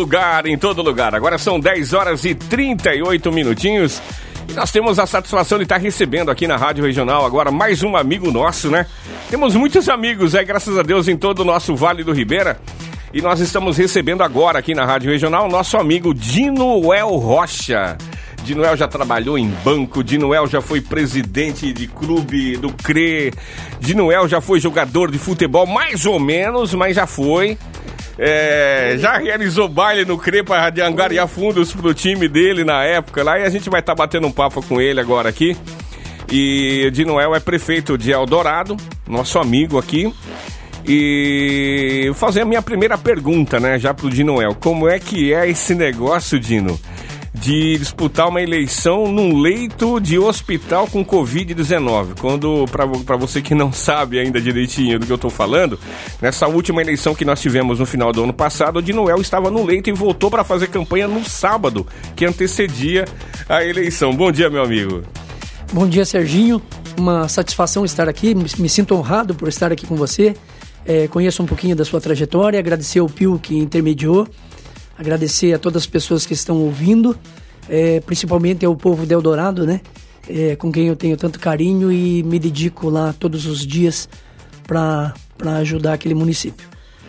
lugar 0.00 0.46
em 0.46 0.56
todo 0.56 0.82
lugar. 0.82 1.14
Agora 1.14 1.36
são 1.36 1.60
10 1.60 1.92
horas 1.92 2.24
e 2.24 2.34
38 2.34 3.30
minutinhos. 3.30 4.00
E 4.48 4.52
nós 4.54 4.72
temos 4.72 4.98
a 4.98 5.06
satisfação 5.06 5.58
de 5.58 5.64
estar 5.64 5.76
recebendo 5.76 6.30
aqui 6.30 6.46
na 6.46 6.56
Rádio 6.56 6.84
Regional 6.84 7.24
agora 7.24 7.50
mais 7.50 7.82
um 7.82 7.96
amigo 7.96 8.32
nosso, 8.32 8.70
né? 8.70 8.86
Temos 9.28 9.54
muitos 9.54 9.88
amigos, 9.88 10.34
é, 10.34 10.42
graças 10.42 10.76
a 10.78 10.82
Deus, 10.82 11.06
em 11.06 11.16
todo 11.16 11.40
o 11.40 11.44
nosso 11.44 11.76
Vale 11.76 12.02
do 12.02 12.12
Ribeira. 12.12 12.58
E 13.12 13.20
nós 13.20 13.40
estamos 13.40 13.76
recebendo 13.76 14.22
agora 14.22 14.58
aqui 14.58 14.74
na 14.74 14.86
Rádio 14.86 15.10
Regional 15.12 15.48
nosso 15.48 15.76
amigo 15.76 16.14
Dinoel 16.14 17.10
Rocha. 17.16 17.98
Dinoel 18.42 18.76
já 18.76 18.88
trabalhou 18.88 19.36
em 19.36 19.48
banco, 19.62 20.02
Dinoel 20.02 20.46
já 20.46 20.62
foi 20.62 20.80
presidente 20.80 21.72
de 21.74 21.86
clube 21.86 22.56
do 22.56 22.72
CRE, 22.72 23.32
Dinoel 23.78 24.26
já 24.26 24.40
foi 24.40 24.58
jogador 24.58 25.10
de 25.10 25.18
futebol, 25.18 25.66
mais 25.66 26.06
ou 26.06 26.18
menos, 26.18 26.72
mas 26.72 26.96
já 26.96 27.06
foi. 27.06 27.58
É, 28.22 28.96
já 28.98 29.16
realizou 29.16 29.66
baile 29.66 30.04
no 30.04 30.18
Crepa 30.18 30.68
de 30.68 30.82
angariar 30.82 31.26
fundos 31.26 31.72
pro 31.72 31.94
time 31.94 32.28
dele 32.28 32.64
na 32.64 32.84
época 32.84 33.24
lá 33.24 33.38
e 33.38 33.44
a 33.44 33.48
gente 33.48 33.70
vai 33.70 33.80
estar 33.80 33.94
tá 33.94 34.02
batendo 34.02 34.26
um 34.26 34.30
papo 34.30 34.62
com 34.62 34.78
ele 34.78 35.00
agora 35.00 35.30
aqui. 35.30 35.56
E 36.30 36.84
o 36.86 36.90
Dinoel 36.90 37.34
é 37.34 37.40
prefeito 37.40 37.96
de 37.96 38.12
Eldorado, 38.12 38.76
nosso 39.08 39.38
amigo 39.38 39.78
aqui. 39.78 40.12
E 40.86 42.12
fazer 42.14 42.42
a 42.42 42.44
minha 42.44 42.60
primeira 42.60 42.98
pergunta, 42.98 43.58
né, 43.58 43.78
já 43.78 43.94
pro 43.94 44.10
Dinoel. 44.10 44.54
Como 44.54 44.86
é 44.86 44.98
que 44.98 45.32
é 45.32 45.48
esse 45.48 45.74
negócio, 45.74 46.38
Dino? 46.38 46.78
De 47.40 47.78
disputar 47.78 48.28
uma 48.28 48.42
eleição 48.42 49.10
num 49.10 49.40
leito 49.40 49.98
de 49.98 50.18
hospital 50.18 50.86
com 50.86 51.02
Covid-19. 51.02 52.18
Quando, 52.20 52.66
para 52.70 53.16
você 53.16 53.40
que 53.40 53.54
não 53.54 53.72
sabe 53.72 54.18
ainda 54.18 54.38
direitinho 54.38 54.98
do 54.98 55.06
que 55.06 55.12
eu 55.12 55.16
estou 55.16 55.30
falando, 55.30 55.78
nessa 56.20 56.46
última 56.46 56.82
eleição 56.82 57.14
que 57.14 57.24
nós 57.24 57.40
tivemos 57.40 57.78
no 57.78 57.86
final 57.86 58.12
do 58.12 58.24
ano 58.24 58.32
passado, 58.32 58.78
o 58.78 58.82
Dinoel 58.82 59.22
estava 59.22 59.50
no 59.50 59.64
leito 59.64 59.88
e 59.88 59.92
voltou 59.92 60.30
para 60.30 60.44
fazer 60.44 60.66
campanha 60.68 61.08
no 61.08 61.24
sábado, 61.24 61.86
que 62.14 62.26
antecedia 62.26 63.06
a 63.48 63.64
eleição. 63.64 64.14
Bom 64.14 64.30
dia, 64.30 64.50
meu 64.50 64.62
amigo. 64.62 65.02
Bom 65.72 65.88
dia, 65.88 66.04
Serginho. 66.04 66.60
Uma 66.98 67.26
satisfação 67.26 67.86
estar 67.86 68.06
aqui. 68.06 68.34
Me 68.34 68.68
sinto 68.68 68.94
honrado 68.94 69.34
por 69.34 69.48
estar 69.48 69.72
aqui 69.72 69.86
com 69.86 69.96
você. 69.96 70.36
É, 70.84 71.08
conheço 71.08 71.42
um 71.42 71.46
pouquinho 71.46 71.74
da 71.74 71.84
sua 71.84 72.00
trajetória, 72.00 72.58
agradecer 72.58 72.98
ao 72.98 73.08
Pio 73.08 73.38
que 73.38 73.56
intermediou 73.56 74.26
agradecer 75.00 75.54
a 75.54 75.58
todas 75.58 75.84
as 75.84 75.86
pessoas 75.86 76.26
que 76.26 76.34
estão 76.34 76.58
ouvindo, 76.58 77.16
é, 77.70 78.00
principalmente 78.00 78.66
ao 78.66 78.76
povo 78.76 79.06
de 79.06 79.14
Eldorado, 79.14 79.66
né? 79.66 79.80
É, 80.28 80.54
com 80.56 80.70
quem 80.70 80.88
eu 80.88 80.94
tenho 80.94 81.16
tanto 81.16 81.40
carinho 81.40 81.90
e 81.90 82.22
me 82.22 82.38
dedico 82.38 82.90
lá 82.90 83.14
todos 83.18 83.46
os 83.46 83.66
dias 83.66 84.06
para 84.66 85.14
ajudar 85.58 85.94
aquele 85.94 86.14
município. 86.14 86.68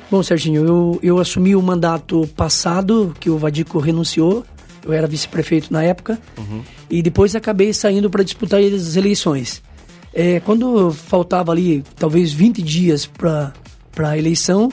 Bom, 0.09 0.23
Serginho, 0.23 0.65
eu, 0.65 0.99
eu 1.03 1.19
assumi 1.19 1.53
o 1.53 1.61
mandato 1.61 2.27
passado, 2.35 3.13
que 3.19 3.29
o 3.29 3.37
Vadico 3.37 3.77
renunciou, 3.77 4.45
eu 4.85 4.93
era 4.93 5.05
vice-prefeito 5.05 5.71
na 5.71 5.83
época, 5.83 6.17
uhum. 6.37 6.61
e 6.89 7.01
depois 7.01 7.35
acabei 7.35 7.73
saindo 7.73 8.09
para 8.09 8.23
disputar 8.23 8.61
as 8.61 8.95
eleições. 8.95 9.61
É, 10.13 10.39
quando 10.39 10.91
faltava 10.91 11.51
ali 11.51 11.83
talvez 11.97 12.31
20 12.31 12.61
dias 12.61 13.05
para 13.05 13.53
a 13.97 14.17
eleição, 14.17 14.71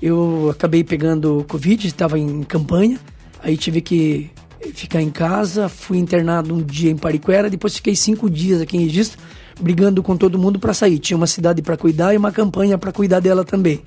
eu 0.00 0.50
acabei 0.50 0.84
pegando 0.84 1.44
Covid, 1.48 1.86
estava 1.86 2.18
em 2.18 2.42
campanha, 2.42 2.98
aí 3.42 3.56
tive 3.56 3.80
que 3.80 4.30
ficar 4.74 5.02
em 5.02 5.10
casa, 5.10 5.68
fui 5.68 5.98
internado 5.98 6.54
um 6.54 6.62
dia 6.62 6.90
em 6.90 6.96
Pariquera, 6.96 7.50
depois 7.50 7.76
fiquei 7.76 7.94
cinco 7.94 8.30
dias 8.30 8.60
aqui 8.60 8.76
em 8.76 8.80
Registro, 8.80 9.18
brigando 9.60 10.02
com 10.02 10.16
todo 10.16 10.38
mundo 10.38 10.58
para 10.58 10.72
sair. 10.72 10.98
Tinha 10.98 11.16
uma 11.16 11.26
cidade 11.26 11.62
para 11.62 11.76
cuidar 11.76 12.14
e 12.14 12.16
uma 12.16 12.32
campanha 12.32 12.78
para 12.78 12.92
cuidar 12.92 13.20
dela 13.20 13.44
também. 13.44 13.82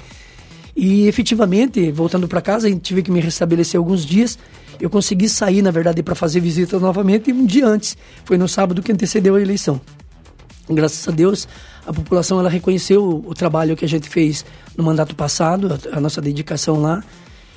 E 0.75 1.07
efetivamente, 1.07 1.91
voltando 1.91 2.27
para 2.27 2.39
casa, 2.39 2.73
tive 2.75 3.01
que 3.01 3.09
me 3.09 3.19
restabelecer 3.19 3.79
alguns 3.79 4.05
dias. 4.05 4.37
Eu 4.79 4.91
consegui 4.91 5.27
sair, 5.27 5.63
na 5.63 5.71
verdade, 5.71 6.03
para 6.03 6.13
fazer 6.13 6.39
visita 6.39 6.79
novamente 6.79 7.31
um 7.31 7.47
dia 7.47 7.65
antes. 7.65 7.97
Foi 8.23 8.37
no 8.37 8.47
sábado 8.47 8.83
que 8.83 8.91
antecedeu 8.91 9.33
a 9.35 9.41
eleição. 9.41 9.81
Graças 10.69 11.07
a 11.07 11.11
Deus, 11.11 11.47
a 11.85 11.93
população 11.93 12.39
ela 12.39 12.49
reconheceu 12.49 13.23
o, 13.25 13.33
trabalho 13.33 13.75
que 13.75 13.85
a 13.85 13.87
gente 13.87 14.07
fez 14.07 14.45
no 14.77 14.83
mandato 14.83 15.15
passado, 15.15 15.77
a, 15.91 15.99
nossa 15.99 16.21
dedicação 16.21 16.79
lá, 16.79 17.03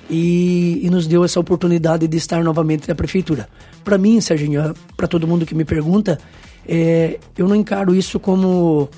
e, 0.08 0.80
e, 0.82 0.90
nos 0.90 1.06
deu 1.06 1.22
essa 1.22 1.38
oportunidade 1.38 2.08
de 2.08 2.16
estar 2.16 2.42
novamente 2.42 2.88
na 2.88 2.94
prefeitura. 2.94 3.48
Para 3.84 3.96
mim, 3.96 4.20
Serginho, 4.20 4.74
para 4.96 5.06
todo 5.06 5.28
mundo 5.28 5.46
que 5.46 5.54
me 5.54 5.64
pergunta, 5.64 6.18
é, 6.66 7.20
eu 7.38 7.46
não 7.46 7.54
encaro 7.54 7.94
isso 7.94 8.18
como, 8.18 8.88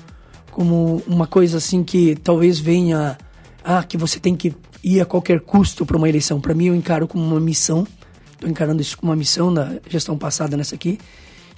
como 0.49 1.03
uma 1.05 1.27
coisa 1.27 1.57
assim 1.57 1.83
que 1.83 2.15
talvez 2.15 2.59
venha, 2.59 3.17
ah, 3.63 3.83
que 3.83 3.97
você 3.97 4.19
tem 4.19 4.35
que 4.35 4.55
ir 4.83 5.01
a 5.01 5.05
qualquer 5.05 5.41
custo 5.41 5.85
para 5.85 5.97
uma 5.97 6.09
eleição. 6.09 6.41
Para 6.41 6.55
mim, 6.55 6.67
eu 6.67 6.75
encaro 6.75 7.07
como 7.07 7.23
uma 7.23 7.39
missão. 7.39 7.85
Estou 8.31 8.49
encarando 8.49 8.81
isso 8.81 8.97
como 8.97 9.11
uma 9.11 9.15
missão 9.15 9.53
da 9.53 9.73
gestão 9.87 10.17
passada 10.17 10.57
nessa 10.57 10.73
aqui 10.73 10.97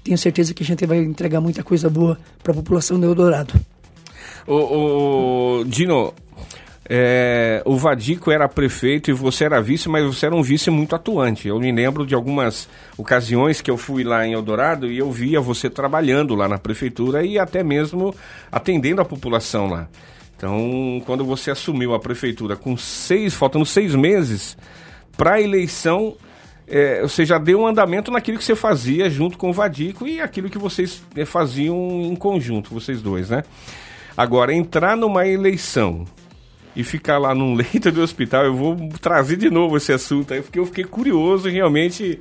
tenho 0.06 0.18
certeza 0.20 0.54
que 0.54 0.62
a 0.62 0.66
gente 0.66 0.86
vai 0.86 1.00
entregar 1.00 1.42
muita 1.42 1.64
coisa 1.64 1.90
boa 1.90 2.18
para 2.44 2.54
a 2.54 2.56
população 2.56 3.00
do 3.00 3.08
Eldorado. 3.08 3.54
O, 4.46 5.62
o 5.62 5.66
Dino, 5.66 6.14
é, 6.88 7.64
o 7.66 7.76
Vadico 7.78 8.30
era 8.30 8.48
prefeito 8.48 9.10
e 9.10 9.14
você 9.14 9.46
era 9.46 9.60
vice, 9.60 9.90
mas 9.90 10.06
você 10.06 10.28
era 10.28 10.36
um 10.36 10.44
vice 10.44 10.70
muito 10.70 10.96
atuante. 10.96 11.48
Eu 11.48 11.60
me 11.60 11.72
lembro 11.72 12.06
de 12.06 12.14
algumas 12.14 12.70
ocasiões 12.96 13.60
que 13.60 13.72
eu 13.72 13.78
fui 13.78 14.04
lá 14.04 14.26
em 14.26 14.34
Eldorado 14.34 14.92
e 14.92 15.00
eu 15.00 15.12
via 15.12 15.42
você 15.42 15.68
trabalhando 15.68 16.36
lá 16.36 16.48
na 16.48 16.60
prefeitura 16.60 17.26
e 17.26 17.40
até 17.40 17.64
mesmo 17.64 18.14
atendendo 18.52 19.02
a 19.02 19.06
população 19.06 19.68
lá. 19.68 19.88
Então, 20.38 21.02
quando 21.08 21.26
você 21.26 21.50
assumiu 21.50 21.96
a 21.96 22.00
prefeitura 22.00 22.56
com 22.56 22.78
seis, 22.78 23.34
faltando 23.34 23.66
seis 23.66 23.96
meses 23.96 24.56
para 25.18 25.36
a 25.36 25.42
eleição, 25.42 26.16
é, 26.68 27.02
você 27.02 27.26
já 27.26 27.40
deu 27.40 27.62
um 27.62 27.68
andamento 27.68 28.12
naquilo 28.12 28.38
que 28.38 28.44
você 28.44 28.56
fazia 28.56 29.10
junto 29.10 29.40
com 29.40 29.50
o 29.50 29.54
Vadico 29.54 30.06
e 30.06 30.22
aquilo 30.22 30.52
que 30.52 30.58
vocês 30.60 31.02
é, 31.16 31.26
faziam 31.26 32.02
em 32.04 32.16
conjunto, 32.16 32.72
vocês 32.72 33.02
dois, 33.02 33.32
né? 33.32 33.44
Agora, 34.16 34.54
entrar 34.54 34.96
numa 34.96 35.28
eleição 35.28 36.06
e 36.76 36.84
ficar 36.84 37.18
lá 37.18 37.34
num 37.34 37.54
leito 37.56 37.92
de 37.92 38.00
hospital, 38.00 38.46
eu 38.46 38.56
vou 38.56 38.90
trazer 39.02 39.38
de 39.38 39.50
novo 39.50 39.78
esse 39.78 39.94
assunto 39.94 40.34
aí, 40.34 40.42
porque 40.42 40.60
eu 40.60 40.66
fiquei 40.66 40.84
curioso 40.84 41.50
e 41.50 41.52
realmente 41.52 42.20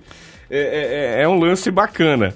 é, 0.51 0.59
é, 0.59 1.21
é, 1.21 1.23
é 1.23 1.29
um 1.29 1.39
lance 1.39 1.71
bacana. 1.71 2.35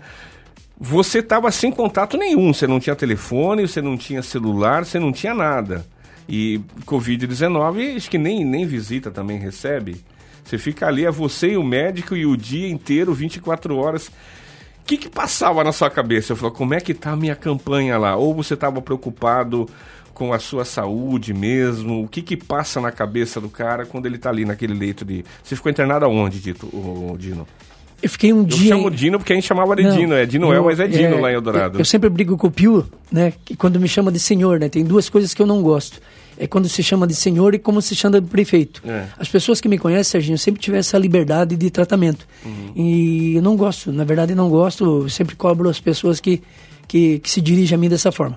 Você 0.81 1.19
estava 1.19 1.51
sem 1.51 1.73
contato 1.73 2.17
nenhum, 2.17 2.53
você 2.53 2.67
não 2.67 2.79
tinha 2.79 2.95
telefone, 2.95 3.67
você 3.67 3.83
não 3.83 3.97
tinha 3.97 4.23
celular, 4.23 4.85
você 4.85 4.99
não 4.99 5.13
tinha 5.13 5.35
nada. 5.35 5.85
E 6.29 6.61
Covid-19, 6.85 7.97
acho 7.97 8.11
que 8.11 8.19
nem, 8.19 8.45
nem 8.45 8.67
visita 8.67 9.11
também 9.11 9.39
recebe. 9.39 10.01
Você 10.45 10.57
fica 10.57 10.87
ali, 10.87 11.05
é 11.05 11.11
você 11.11 11.53
e 11.53 11.57
o 11.57 11.65
médico 11.65 12.17
e 12.17 12.25
o 12.25 12.37
dia 12.37 12.69
inteiro, 12.69 13.13
24 13.13 13.77
horas. 13.77 14.09
O 14.09 14.13
que, 14.87 14.97
que 14.97 15.09
passava 15.09 15.65
na 15.65 15.73
sua 15.73 15.91
cabeça? 15.91 16.33
Eu 16.33 16.37
falei, 16.37 16.55
como 16.55 16.75
é 16.75 16.81
que 16.81 16.95
tá 16.95 17.11
a 17.11 17.17
minha 17.17 17.37
campanha 17.37 17.99
lá? 17.99 18.17
Ou 18.17 18.35
você 18.35 18.55
estava 18.55 18.81
preocupado 18.81 19.69
com 20.19 20.33
a 20.33 20.41
sua 20.41 20.65
saúde 20.65 21.33
mesmo? 21.33 22.03
O 22.03 22.09
que 22.09 22.21
que 22.21 22.37
passa 22.37 22.81
na 22.81 22.91
cabeça 22.91 23.41
do 23.41 23.49
cara 23.49 23.87
quando 23.87 24.07
ele 24.07 24.19
tá 24.19 24.31
ali 24.31 24.45
naquele 24.45 24.75
leito 24.75 25.05
de... 25.05 25.25
Você 25.45 25.55
ficou 25.55 25.71
internado 25.71 26.05
aonde, 26.05 26.41
Dito, 26.41 26.67
o 26.67 27.17
Dino? 27.17 27.47
Eu 28.03 28.09
fiquei 28.09 28.33
um 28.33 28.41
eu 28.41 28.45
dia. 28.45 28.75
Eu 28.75 28.77
chamo 28.77 28.91
Dino 28.91 29.19
porque 29.19 29.33
a 29.33 29.37
gente 29.37 29.47
chamava 29.47 29.77
de 29.77 29.85
Não, 29.85 29.97
Dino, 29.97 30.15
é 30.15 30.27
Dino 30.27 30.53
eu, 30.53 30.65
mas 30.65 30.81
é 30.81 30.89
Dino 30.89 31.19
é, 31.19 31.21
lá 31.21 31.31
em 31.31 31.35
Eldorado. 31.35 31.77
Eu, 31.77 31.81
eu, 31.81 31.85
sempre 31.85 32.11
brigo 32.11 32.37
com 32.37 32.49
o 32.49 32.51
Pio, 32.51 32.85
né? 33.13 33.33
Que 33.45 33.57
quando 33.57 33.79
me 33.79 33.89
chama 33.89 34.11
de 34.11 34.19
senhor, 34.19 34.59
né? 34.59 34.69
Tem 34.69 34.85
duas 34.85 35.09
coisas 35.09 35.33
que 35.33 35.41
eu 35.41 35.47
não 35.47 35.63
gosto 35.63 36.01
é 36.41 36.47
quando 36.47 36.69
se 36.69 36.83
chama 36.83 37.05
de 37.07 37.15
senhor 37.15 37.53
e 37.55 37.59
como 37.59 37.83
se 37.83 37.97
chama 37.97 38.21
de 38.21 38.29
prefeito. 38.29 38.81
É. 38.87 39.07
As 39.19 39.29
pessoas 39.29 39.61
que 39.61 39.69
me 39.69 39.77
conhecem, 39.77 40.05
Serginho, 40.05 40.39
sempre 40.39 40.61
tiveram 40.61 40.79
essa 40.79 40.97
liberdade 40.97 41.57
de 41.57 41.69
tratamento. 41.69 42.29
Uhum. 42.45 42.73
E 42.77 43.35
eu 43.35 43.43
não 43.43 43.57
gosto, 43.57 43.93
na 43.93 44.05
verdade 44.05 44.37
não 44.37 44.49
gosto, 44.49 45.03
eu 45.03 45.09
sempre 45.09 45.35
cobro 45.35 45.69
as 45.69 45.81
pessoas 45.81 46.21
que, 46.21 46.41
que, 46.87 47.19
que 47.19 47.29
se 47.29 47.41
dirigem 47.41 47.75
a 47.75 47.79
mim 47.79 47.89
dessa 47.89 48.13
forma. 48.13 48.37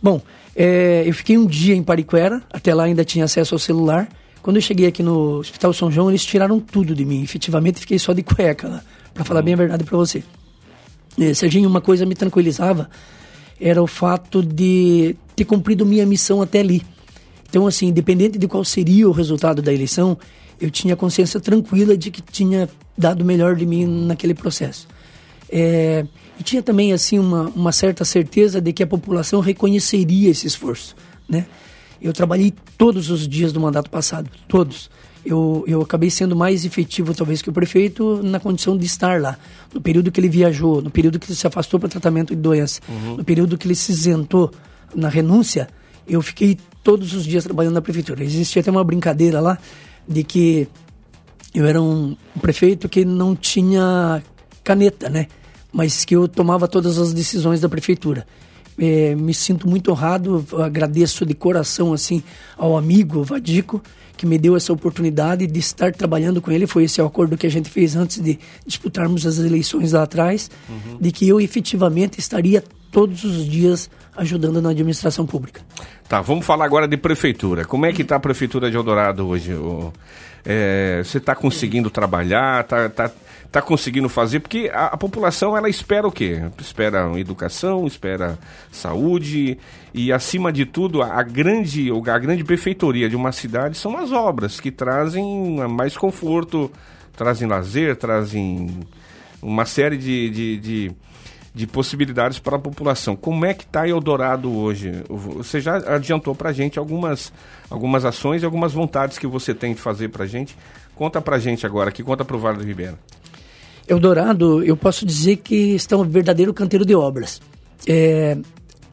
Bom, 0.00 0.20
é, 0.54 1.02
eu 1.06 1.14
fiquei 1.14 1.38
um 1.38 1.46
dia 1.46 1.74
em 1.74 1.82
Pariquera, 1.82 2.42
até 2.52 2.74
lá 2.74 2.84
ainda 2.84 3.04
tinha 3.04 3.24
acesso 3.24 3.54
ao 3.54 3.58
celular. 3.58 4.08
Quando 4.42 4.56
eu 4.56 4.62
cheguei 4.62 4.86
aqui 4.86 5.02
no 5.02 5.38
Hospital 5.38 5.72
São 5.72 5.90
João, 5.90 6.10
eles 6.10 6.24
tiraram 6.24 6.58
tudo 6.60 6.94
de 6.94 7.04
mim. 7.04 7.22
Efetivamente, 7.22 7.80
fiquei 7.80 7.98
só 7.98 8.12
de 8.12 8.22
cueca 8.22 8.68
lá, 8.68 8.82
para 9.14 9.24
falar 9.24 9.40
uhum. 9.40 9.44
bem 9.44 9.54
a 9.54 9.56
verdade 9.56 9.84
para 9.84 9.96
você. 9.96 10.22
É, 11.18 11.32
Serginho, 11.34 11.68
uma 11.68 11.80
coisa 11.80 12.04
me 12.06 12.14
tranquilizava 12.14 12.88
era 13.60 13.80
o 13.80 13.86
fato 13.86 14.42
de 14.42 15.14
ter 15.36 15.44
cumprido 15.44 15.86
minha 15.86 16.04
missão 16.04 16.42
até 16.42 16.58
ali. 16.60 16.82
Então, 17.48 17.66
assim, 17.66 17.86
independente 17.86 18.36
de 18.36 18.48
qual 18.48 18.64
seria 18.64 19.08
o 19.08 19.12
resultado 19.12 19.62
da 19.62 19.72
eleição, 19.72 20.18
eu 20.60 20.70
tinha 20.70 20.96
consciência 20.96 21.38
tranquila 21.38 21.96
de 21.96 22.10
que 22.10 22.20
tinha 22.20 22.68
dado 22.98 23.22
o 23.22 23.24
melhor 23.24 23.54
de 23.54 23.64
mim 23.64 23.86
naquele 24.06 24.34
processo. 24.34 24.88
É, 25.48 26.04
e 26.38 26.42
tinha 26.42 26.62
também, 26.62 26.92
assim, 26.92 27.18
uma, 27.18 27.44
uma 27.54 27.72
certa 27.72 28.04
certeza 28.04 28.60
de 28.60 28.72
que 28.72 28.82
a 28.82 28.86
população 28.86 29.40
reconheceria 29.40 30.30
esse 30.30 30.46
esforço, 30.46 30.96
né? 31.28 31.46
Eu 32.00 32.12
trabalhei 32.12 32.52
todos 32.76 33.10
os 33.10 33.28
dias 33.28 33.52
do 33.52 33.60
mandato 33.60 33.88
passado, 33.88 34.28
todos. 34.48 34.90
Eu, 35.24 35.64
eu 35.68 35.80
acabei 35.80 36.10
sendo 36.10 36.34
mais 36.34 36.64
efetivo, 36.64 37.14
talvez, 37.14 37.40
que 37.40 37.48
o 37.48 37.52
prefeito 37.52 38.20
na 38.24 38.40
condição 38.40 38.76
de 38.76 38.84
estar 38.84 39.20
lá. 39.20 39.38
No 39.72 39.80
período 39.80 40.10
que 40.10 40.18
ele 40.18 40.28
viajou, 40.28 40.82
no 40.82 40.90
período 40.90 41.20
que 41.20 41.26
ele 41.26 41.36
se 41.36 41.46
afastou 41.46 41.78
para 41.78 41.88
tratamento 41.88 42.34
de 42.34 42.42
doença, 42.42 42.80
uhum. 42.88 43.18
no 43.18 43.24
período 43.24 43.56
que 43.56 43.68
ele 43.68 43.76
se 43.76 43.92
isentou 43.92 44.50
na 44.96 45.08
renúncia, 45.08 45.68
eu 46.08 46.20
fiquei 46.20 46.58
todos 46.82 47.14
os 47.14 47.24
dias 47.24 47.44
trabalhando 47.44 47.74
na 47.74 47.82
prefeitura. 47.82 48.24
Existia 48.24 48.60
até 48.60 48.70
uma 48.70 48.82
brincadeira 48.82 49.40
lá 49.40 49.56
de 50.08 50.24
que 50.24 50.66
eu 51.54 51.66
era 51.66 51.80
um, 51.80 52.16
um 52.36 52.40
prefeito 52.40 52.88
que 52.88 53.04
não 53.04 53.36
tinha 53.36 54.20
caneta, 54.64 55.08
né? 55.08 55.28
Mas 55.72 56.04
que 56.04 56.14
eu 56.14 56.28
tomava 56.28 56.68
todas 56.68 56.98
as 56.98 57.12
decisões 57.12 57.60
da 57.60 57.68
prefeitura. 57.68 58.26
É, 58.78 59.14
me 59.14 59.34
sinto 59.34 59.68
muito 59.68 59.90
honrado, 59.90 60.44
agradeço 60.58 61.26
de 61.26 61.34
coração 61.34 61.92
assim 61.92 62.22
ao 62.56 62.76
amigo 62.76 63.22
Vadico 63.22 63.82
que 64.22 64.26
me 64.26 64.38
deu 64.38 64.54
essa 64.54 64.72
oportunidade 64.72 65.48
de 65.48 65.58
estar 65.58 65.92
trabalhando 65.92 66.40
com 66.40 66.52
ele. 66.52 66.64
Foi 66.64 66.84
esse 66.84 67.02
o 67.02 67.06
acordo 67.06 67.36
que 67.36 67.44
a 67.44 67.50
gente 67.50 67.68
fez 67.68 67.96
antes 67.96 68.22
de 68.22 68.38
disputarmos 68.64 69.26
as 69.26 69.38
eleições 69.38 69.92
lá 69.92 70.04
atrás, 70.04 70.48
uhum. 70.68 70.98
de 71.00 71.10
que 71.10 71.28
eu 71.28 71.40
efetivamente 71.40 72.20
estaria 72.20 72.62
todos 72.92 73.24
os 73.24 73.46
dias 73.46 73.90
ajudando 74.16 74.60
na 74.60 74.70
administração 74.70 75.26
pública. 75.26 75.62
Tá, 76.06 76.20
vamos 76.20 76.44
falar 76.44 76.66
agora 76.66 76.86
de 76.86 76.98
prefeitura. 76.98 77.64
Como 77.64 77.86
é 77.86 77.92
que 77.92 78.02
está 78.02 78.16
a 78.16 78.20
prefeitura 78.20 78.70
de 78.70 78.76
Eldorado 78.76 79.26
hoje? 79.26 79.56
É, 80.44 81.00
você 81.02 81.16
está 81.16 81.34
conseguindo 81.34 81.88
trabalhar? 81.88 82.60
Está 82.60 82.88
tá, 82.90 83.10
tá 83.50 83.62
conseguindo 83.62 84.10
fazer? 84.10 84.40
Porque 84.40 84.70
a, 84.74 84.88
a, 84.88 84.96
população 84.98 85.56
ela 85.56 85.70
espera 85.70 86.06
o 86.06 86.12
quê? 86.12 86.42
Espera 86.60 87.18
educação, 87.18 87.86
espera 87.86 88.38
saúde 88.70 89.56
e 89.94 90.12
acima 90.12 90.52
de 90.52 90.66
tudo 90.66 91.00
a, 91.00 91.18
a 91.18 91.22
grande 91.22 91.90
a 91.90 92.18
grande 92.18 92.44
prefeitoria 92.44 93.08
de 93.08 93.16
uma 93.16 93.32
cidade 93.32 93.78
são 93.78 93.96
as 93.96 94.12
obras 94.12 94.60
que 94.60 94.70
trazem 94.70 95.56
mais 95.70 95.96
conforto, 95.96 96.70
trazem 97.16 97.48
lazer, 97.48 97.96
trazem 97.96 98.80
uma 99.40 99.64
série 99.64 99.96
de, 99.96 100.30
de, 100.30 100.58
de 100.58 100.92
de 101.54 101.66
possibilidades 101.66 102.38
para 102.38 102.56
a 102.56 102.58
população. 102.58 103.14
Como 103.14 103.44
é 103.44 103.52
que 103.52 103.64
está 103.64 103.86
Eldorado 103.86 104.50
hoje? 104.50 105.02
Você 105.08 105.60
já 105.60 105.76
adiantou 105.94 106.34
para 106.34 106.50
a 106.50 106.52
gente 106.52 106.78
algumas, 106.78 107.32
algumas 107.68 108.04
ações 108.04 108.42
e 108.42 108.44
algumas 108.44 108.72
vontades 108.72 109.18
que 109.18 109.26
você 109.26 109.54
tem 109.54 109.74
de 109.74 109.80
fazer 109.80 110.08
para 110.08 110.24
a 110.24 110.26
gente. 110.26 110.56
Conta 110.94 111.20
para 111.20 111.36
a 111.36 111.38
gente 111.38 111.66
agora, 111.66 111.90
aqui 111.90 112.02
conta 112.02 112.24
para 112.24 112.36
o 112.36 112.38
Vale 112.38 112.58
do 112.58 112.64
Ribeira. 112.64 112.98
Eldorado, 113.86 114.62
eu 114.62 114.76
posso 114.76 115.04
dizer 115.04 115.36
que 115.36 115.74
está 115.74 115.96
um 115.96 116.04
verdadeiro 116.04 116.54
canteiro 116.54 116.86
de 116.86 116.94
obras. 116.94 117.42
É, 117.86 118.38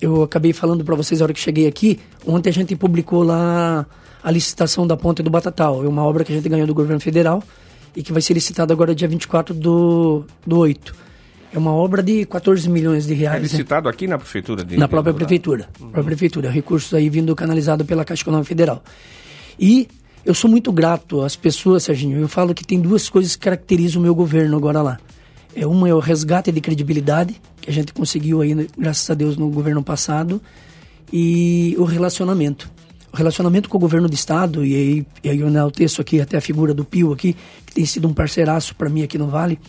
eu 0.01 0.23
acabei 0.23 0.51
falando 0.51 0.83
para 0.83 0.95
vocês 0.95 1.21
na 1.21 1.25
hora 1.25 1.33
que 1.33 1.39
cheguei 1.39 1.67
aqui, 1.67 1.99
ontem 2.25 2.49
a 2.49 2.53
gente 2.53 2.75
publicou 2.75 3.23
lá 3.23 3.85
a 4.21 4.31
licitação 4.31 4.85
da 4.85 4.97
Ponte 4.97 5.23
do 5.23 5.29
Batatal. 5.29 5.83
É 5.85 5.87
uma 5.87 6.03
obra 6.03 6.25
que 6.25 6.33
a 6.33 6.35
gente 6.35 6.49
ganhou 6.49 6.67
do 6.67 6.73
governo 6.73 6.99
federal 6.99 7.41
e 7.95 8.03
que 8.03 8.11
vai 8.11 8.21
ser 8.21 8.33
licitada 8.33 8.73
agora 8.73 8.93
dia 8.93 9.07
24 9.07 9.53
do, 9.53 10.25
do 10.45 10.57
8 10.57 11.08
é 11.51 11.57
uma 11.57 11.71
obra 11.71 12.03
de 12.03 12.25
14 12.25 12.69
milhões 12.69 13.07
de 13.07 13.13
reais. 13.13 13.37
É 13.37 13.39
né? 13.39 13.43
licitado 13.43 13.85
né? 13.85 13.91
aqui 13.91 14.07
na 14.07 14.17
prefeitura? 14.17 14.63
De, 14.63 14.77
na 14.77 14.87
própria 14.87 15.13
prefeitura. 15.13 15.67
Uhum. 15.79 15.89
Própria 15.89 16.03
prefeitura. 16.03 16.49
Recursos 16.49 16.93
aí 16.93 17.09
vindo 17.09 17.35
canalizado 17.35 17.83
pela 17.85 18.05
Caixa 18.05 18.23
Econômica 18.23 18.47
Federal. 18.47 18.83
E 19.59 19.87
eu 20.25 20.33
sou 20.33 20.49
muito 20.49 20.71
grato 20.71 21.21
às 21.21 21.35
pessoas, 21.35 21.83
Serginho. 21.83 22.19
Eu 22.19 22.27
falo 22.27 22.53
que 22.53 22.63
tem 22.63 22.79
duas 22.79 23.09
coisas 23.09 23.35
que 23.35 23.43
caracterizam 23.43 23.99
o 23.99 24.03
meu 24.03 24.13
governo 24.13 24.55
agora 24.55 24.81
lá. 24.81 24.99
É, 25.55 25.65
uma 25.65 25.89
é 25.89 25.93
o 25.93 25.99
resgate 25.99 26.51
de 26.51 26.61
credibilidade, 26.61 27.41
que 27.59 27.69
a 27.69 27.73
gente 27.73 27.91
conseguiu 27.93 28.41
aí, 28.41 28.67
graças 28.77 29.09
a 29.09 29.13
Deus, 29.13 29.35
no 29.35 29.49
governo 29.49 29.83
passado, 29.83 30.41
e 31.11 31.75
o 31.79 31.83
relacionamento. 31.83 32.69
O 33.11 33.17
relacionamento 33.17 33.67
com 33.67 33.77
o 33.77 33.79
governo 33.79 34.07
do 34.07 34.13
estado, 34.13 34.63
e 34.63 34.75
aí, 34.75 35.05
e 35.23 35.29
aí 35.29 35.39
eu 35.39 35.47
enalteço 35.47 35.99
aqui 35.99 36.21
até 36.21 36.37
a 36.37 36.41
figura 36.41 36.73
do 36.75 36.85
Pio 36.85 37.11
aqui, 37.11 37.35
que 37.65 37.73
tem 37.73 37.85
sido 37.85 38.07
um 38.07 38.13
parceiraço 38.13 38.75
para 38.75 38.87
mim 38.87 39.01
aqui 39.01 39.17
no 39.17 39.27
Vale, 39.27 39.59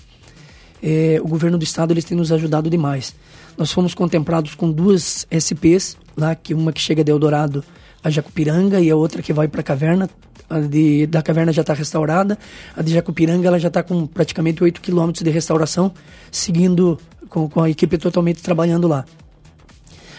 é, 0.82 1.20
o 1.22 1.28
governo 1.28 1.58
do 1.58 1.64
estado 1.64 1.92
eles 1.92 2.04
têm 2.04 2.16
nos 2.16 2.32
ajudado 2.32 2.70
demais. 2.70 3.14
Nós 3.56 3.72
fomos 3.72 3.94
contemplados 3.94 4.54
com 4.54 4.70
duas 4.70 5.26
SPs 5.30 5.96
lá, 6.16 6.34
que 6.34 6.54
uma 6.54 6.72
que 6.72 6.80
chega 6.80 7.04
de 7.04 7.10
Eldorado 7.10 7.64
a 8.02 8.08
Jacupiranga 8.08 8.80
e 8.80 8.90
a 8.90 8.96
outra 8.96 9.22
que 9.22 9.32
vai 9.32 9.48
para 9.48 9.60
a 9.60 9.64
caverna. 9.64 10.08
A 10.48 10.58
de, 10.58 11.06
da 11.06 11.22
caverna 11.22 11.52
já 11.52 11.60
está 11.60 11.72
restaurada, 11.72 12.36
a 12.76 12.82
de 12.82 12.92
Jacupiranga 12.92 13.46
ela 13.46 13.58
já 13.58 13.68
está 13.68 13.84
com 13.84 14.04
praticamente 14.04 14.64
8 14.64 14.80
quilômetros 14.80 15.22
de 15.22 15.30
restauração, 15.30 15.92
seguindo 16.28 16.98
com, 17.28 17.48
com 17.48 17.62
a 17.62 17.70
equipe 17.70 17.96
totalmente 17.96 18.42
trabalhando 18.42 18.88
lá. 18.88 19.04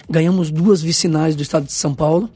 Ganhamos 0.10 0.50
duas 0.50 0.82
vicinais 0.82 1.36
do 1.36 1.42
estado 1.42 1.66
de 1.66 1.74
São 1.74 1.94
Paulo, 1.94 2.30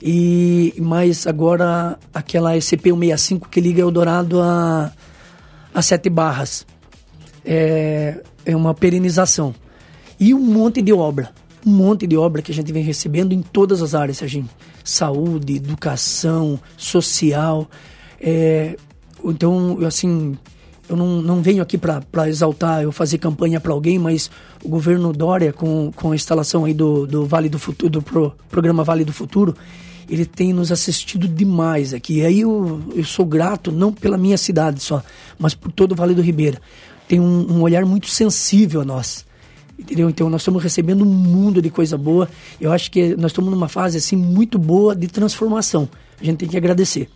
e 0.00 0.74
mais 0.78 1.26
agora 1.26 1.98
aquela 2.12 2.54
SC-165 2.56 3.48
que 3.50 3.60
liga 3.60 3.80
Eldorado 3.80 4.40
a, 4.40 4.92
a 5.74 5.82
Sete 5.82 6.08
Barras 6.08 6.64
é, 7.44 8.20
é 8.44 8.56
uma 8.56 8.74
perenização. 8.74 9.54
E 10.18 10.32
um 10.32 10.40
monte 10.40 10.80
de 10.80 10.92
obra. 10.92 11.30
Um 11.66 11.70
monte 11.70 12.06
de 12.06 12.16
obra 12.16 12.42
que 12.42 12.52
a 12.52 12.54
gente 12.54 12.72
vem 12.72 12.82
recebendo 12.82 13.32
em 13.32 13.42
todas 13.42 13.82
as 13.82 13.94
áreas, 13.94 14.18
Serginho. 14.18 14.48
Saúde, 14.82 15.56
educação, 15.56 16.60
social. 16.76 17.68
É, 18.20 18.76
então, 19.24 19.78
assim, 19.86 20.36
eu 20.88 20.96
não, 20.96 21.22
não 21.22 21.42
venho 21.42 21.62
aqui 21.62 21.78
para 21.78 22.28
exaltar, 22.28 22.82
eu 22.82 22.92
fazer 22.92 23.18
campanha 23.18 23.60
para 23.60 23.72
alguém, 23.72 23.98
mas 23.98 24.30
o 24.62 24.68
governo 24.68 25.12
Dória, 25.12 25.52
com, 25.52 25.90
com 25.96 26.12
a 26.12 26.14
instalação 26.14 26.64
aí 26.64 26.74
do, 26.74 27.06
do 27.06 27.26
Vale 27.26 27.48
do 27.48 27.58
Futuro, 27.58 27.90
do 27.90 28.02
pro, 28.02 28.32
programa 28.50 28.84
Vale 28.84 29.04
do 29.04 29.12
Futuro, 29.12 29.56
ele 30.08 30.26
tem 30.26 30.52
nos 30.52 30.70
assistido 30.70 31.26
demais 31.26 31.94
aqui. 31.94 32.18
E 32.18 32.24
aí 32.26 32.40
eu, 32.40 32.82
eu 32.94 33.04
sou 33.04 33.24
grato, 33.24 33.72
não 33.72 33.90
pela 33.90 34.18
minha 34.18 34.36
cidade 34.36 34.82
só, 34.82 35.02
mas 35.38 35.54
por 35.54 35.72
todo 35.72 35.92
o 35.92 35.94
Vale 35.94 36.14
do 36.14 36.20
Ribeira 36.20 36.60
tem 37.06 37.20
um, 37.20 37.52
um 37.52 37.62
olhar 37.62 37.84
muito 37.84 38.08
sensível 38.08 38.80
a 38.80 38.84
nós. 38.84 39.24
Entendeu? 39.78 40.08
Então 40.08 40.30
nós 40.30 40.42
estamos 40.42 40.62
recebendo 40.62 41.02
um 41.02 41.08
mundo 41.08 41.60
de 41.60 41.68
coisa 41.68 41.98
boa. 41.98 42.28
Eu 42.60 42.72
acho 42.72 42.90
que 42.90 43.16
nós 43.16 43.32
estamos 43.32 43.50
numa 43.50 43.68
fase 43.68 43.98
assim 43.98 44.16
muito 44.16 44.58
boa 44.58 44.94
de 44.94 45.08
transformação. 45.08 45.88
A 46.20 46.24
gente 46.24 46.38
tem 46.38 46.48
que 46.48 46.56
agradecer. 46.56 47.08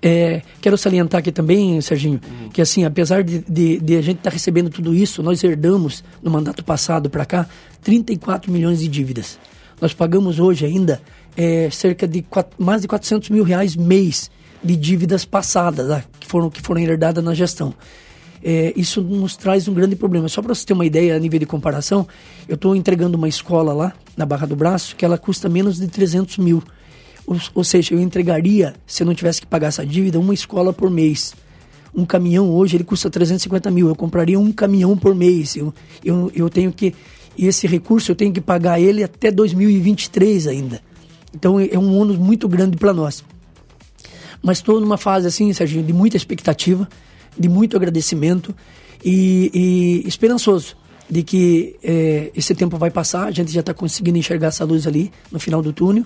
É, 0.00 0.42
quero 0.60 0.78
salientar 0.78 1.18
aqui 1.18 1.32
também, 1.32 1.80
Serginho, 1.80 2.20
uhum. 2.24 2.48
que 2.50 2.62
assim, 2.62 2.84
apesar 2.84 3.24
de, 3.24 3.40
de, 3.48 3.80
de 3.80 3.96
a 3.96 4.00
gente 4.00 4.18
estar 4.18 4.30
tá 4.30 4.34
recebendo 4.34 4.70
tudo 4.70 4.94
isso, 4.94 5.22
nós 5.24 5.42
herdamos 5.42 6.04
no 6.22 6.30
mandato 6.30 6.64
passado 6.64 7.10
para 7.10 7.24
cá 7.24 7.48
34 7.82 8.50
milhões 8.52 8.78
de 8.78 8.86
dívidas. 8.86 9.40
Nós 9.80 9.92
pagamos 9.92 10.38
hoje 10.38 10.64
ainda 10.64 11.00
é, 11.36 11.68
cerca 11.70 12.06
de 12.06 12.22
quatro, 12.22 12.62
mais 12.62 12.82
de 12.82 12.88
400 12.88 13.30
mil 13.30 13.42
reais 13.42 13.74
mês 13.74 14.30
de 14.62 14.76
dívidas 14.76 15.24
passadas, 15.24 15.88
tá? 15.88 16.04
que, 16.18 16.26
foram, 16.26 16.50
que 16.50 16.60
foram 16.60 16.80
herdadas 16.80 17.22
na 17.22 17.34
gestão 17.34 17.74
é, 18.42 18.72
isso 18.76 19.02
nos 19.02 19.36
traz 19.36 19.68
um 19.68 19.74
grande 19.74 19.96
problema. 19.96 20.28
Só 20.28 20.40
para 20.42 20.54
você 20.54 20.64
ter 20.64 20.72
uma 20.72 20.86
ideia 20.86 21.16
a 21.16 21.18
nível 21.18 21.38
de 21.38 21.46
comparação, 21.46 22.06
eu 22.48 22.54
estou 22.54 22.74
entregando 22.76 23.16
uma 23.16 23.28
escola 23.28 23.72
lá, 23.72 23.92
na 24.16 24.24
Barra 24.24 24.46
do 24.46 24.56
Braço, 24.56 24.96
que 24.96 25.04
ela 25.04 25.18
custa 25.18 25.48
menos 25.48 25.78
de 25.78 25.88
300 25.88 26.38
mil. 26.38 26.62
Ou, 27.26 27.36
ou, 27.54 27.64
seja, 27.64 27.94
eu 27.94 28.00
entregaria, 28.00 28.74
se 28.86 29.02
eu 29.02 29.06
não 29.06 29.14
tivesse 29.14 29.40
que 29.40 29.46
pagar 29.46 29.68
essa 29.68 29.84
dívida, 29.84 30.18
uma 30.18 30.34
escola 30.34 30.72
por 30.72 30.90
mês. 30.90 31.34
Um 31.94 32.04
caminhão 32.04 32.50
hoje, 32.50 32.76
ele 32.76 32.84
custa 32.84 33.10
350 33.10 33.70
mil. 33.70 33.88
Eu 33.88 33.96
compraria 33.96 34.38
um 34.38 34.52
caminhão 34.52 34.96
por 34.96 35.14
mês. 35.14 35.56
Eu, 35.56 35.74
eu, 36.04 36.30
eu 36.34 36.50
tenho 36.50 36.72
que... 36.72 36.94
Esse 37.36 37.66
recurso 37.66 38.10
eu 38.10 38.16
tenho 38.16 38.32
que 38.32 38.40
pagar 38.40 38.80
ele 38.80 39.04
até 39.04 39.30
2023 39.30 40.48
ainda. 40.48 40.80
Então 41.32 41.60
é 41.60 41.78
um 41.78 41.96
ônus 41.96 42.16
muito 42.16 42.48
grande 42.48 42.76
para 42.76 42.92
nós. 42.92 43.22
Mas 44.42 44.58
estou 44.58 44.80
numa 44.80 44.96
fase 44.96 45.28
assim, 45.28 45.52
Serginho, 45.52 45.84
de 45.84 45.92
muita 45.92 46.16
expectativa 46.16 46.88
de 47.38 47.48
muito 47.48 47.76
agradecimento 47.76 48.54
e, 49.04 49.50
e 50.04 50.08
esperançoso 50.08 50.76
de 51.10 51.22
que 51.22 51.76
é, 51.82 52.30
esse 52.34 52.54
tempo 52.54 52.76
vai 52.76 52.90
passar, 52.90 53.24
a 53.24 53.30
gente 53.30 53.50
já 53.50 53.60
está 53.60 53.72
conseguindo 53.72 54.18
enxergar 54.18 54.48
essa 54.48 54.64
luz 54.64 54.86
ali 54.86 55.10
no 55.32 55.40
final 55.40 55.62
do 55.62 55.72
túnel 55.72 56.04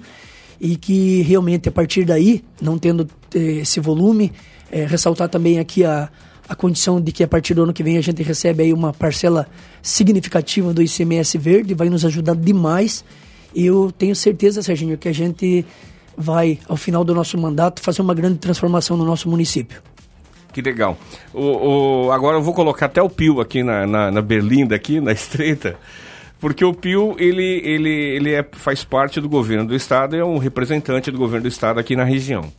e 0.61 0.77
que 0.77 1.23
realmente 1.23 1.69
a 1.69 1.73
partir 1.73 2.05
daí, 2.05 2.45
não 2.61 2.79
tendo 2.79 3.09
é, 3.35 3.39
esse 3.39 3.81
volume, 3.81 4.33
é, 4.71 4.87
ressaltar 4.87 5.29
também 5.29 5.59
aqui 5.59 5.85
a, 5.85 6.09
a 6.49 6.55
condição 6.55 7.01
de 7.01 7.11
que 7.11 7.25
a 7.25 7.29
partir 7.29 7.55
do 7.55 7.65
ano 7.65 7.73
que 7.73 7.83
vem 7.83 7.99
a 7.99 8.01
gente 8.01 8.23
recebe 8.23 8.63
aí 8.63 8.73
uma 8.73 8.93
parcela 8.93 9.49
significativa 9.83 10.73
do 10.73 10.81
ICMS 10.81 11.37
verde, 11.37 11.75
vai 11.75 11.89
nos 11.89 12.05
ajudar 12.05 12.37
demais. 12.37 13.05
E 13.55 13.67
eu 13.67 13.91
tenho 13.91 14.15
certeza, 14.15 14.63
Serginho, 14.63 14.97
que 14.97 15.09
a 15.09 15.13
gente 15.13 15.67
vai, 16.17 16.59
ao 16.69 16.77
final 16.77 17.03
do 17.05 17.15
nosso 17.15 17.37
mandato, 17.37 17.83
fazer 17.83 18.03
uma 18.03 18.15
grande 18.15 18.39
transformação 18.39 18.97
no 18.97 19.05
nosso 19.05 19.29
município. 19.29 19.83
Que 20.53 20.61
legal. 20.61 20.99
O, 21.33 22.07
o, 22.07 22.13
agora 22.13 22.37
eu 22.37 22.43
vou 22.43 22.53
colocar 22.53 22.87
até 22.87 23.01
o 23.01 23.09
Pio 23.09 23.41
aqui 23.41 23.63
na, 23.63 23.87
na, 23.87 24.11
na 24.11 24.21
Berlinda, 24.21 24.75
aqui 24.77 25.01
na 25.01 25.13
estreita, 25.13 25.77
porque 26.39 26.63
o 26.65 26.75
Pio 26.75 27.17
ele, 27.19 27.63
ele, 27.65 27.91
ele 27.91 28.33
é, 28.33 28.45
faz 28.53 28.85
parte 28.85 29.21
do 29.21 29.29
governo 29.29 29.67
do 29.67 29.75
estado, 29.75 30.15
é 30.15 30.25
um 30.25 30.37
representante 30.37 31.11
do 31.11 31.17
governo 31.17 31.45
do 31.45 31.49
estado 31.49 31.81
aqui 31.81 31.97
na 31.97 32.05
região. 32.05 32.53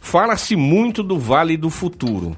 Fala-se 0.00 0.54
muito 0.54 1.02
do 1.02 1.18
Vale 1.18 1.56
do 1.56 1.70
Futuro. 1.70 2.36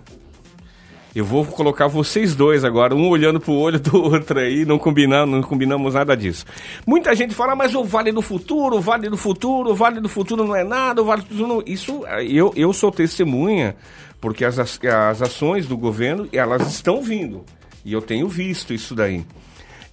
Eu 1.15 1.27
vou 1.27 1.45
colocar 1.45 1.89
vocês 1.89 2.35
dois 2.35 2.65
agora, 2.65 2.95
um 2.95 3.09
olhando 3.09 3.39
pro 3.39 3.53
olho 3.53 3.79
do 3.79 4.03
outro 4.03 4.39
aí, 4.39 4.65
não 4.65 4.79
combinamos, 4.79 5.35
não 5.35 5.43
combinamos 5.47 5.93
nada 5.93 6.17
disso. 6.17 6.47
Muita 6.87 7.15
gente 7.15 7.35
fala, 7.35 7.55
mas 7.55 7.75
o 7.75 7.85
Vale 7.85 8.13
do 8.13 8.23
Futuro, 8.23 8.77
o 8.77 8.81
Vale 8.81 9.11
do 9.11 9.17
Futuro, 9.17 9.73
o 9.73 9.75
Vale 9.75 10.01
do 10.01 10.09
Futuro 10.09 10.45
não 10.45 10.57
é 10.57 10.65
nada, 10.65 11.03
o 11.03 11.05
Vale 11.05 11.23
do 11.23 11.29
Futuro 11.29 11.49
não... 11.49 11.63
Isso, 11.67 12.03
eu, 12.27 12.53
eu 12.57 12.73
sou 12.73 12.91
testemunha 12.91 13.77
porque 14.23 14.45
as, 14.45 14.57
as 14.57 15.21
ações 15.21 15.67
do 15.67 15.77
governo, 15.77 16.29
elas 16.33 16.71
estão 16.71 17.03
vindo. 17.03 17.45
E 17.85 17.93
eu 17.93 18.01
tenho 18.01 18.29
visto 18.29 18.73
isso 18.73 18.95
daí. 18.95 19.27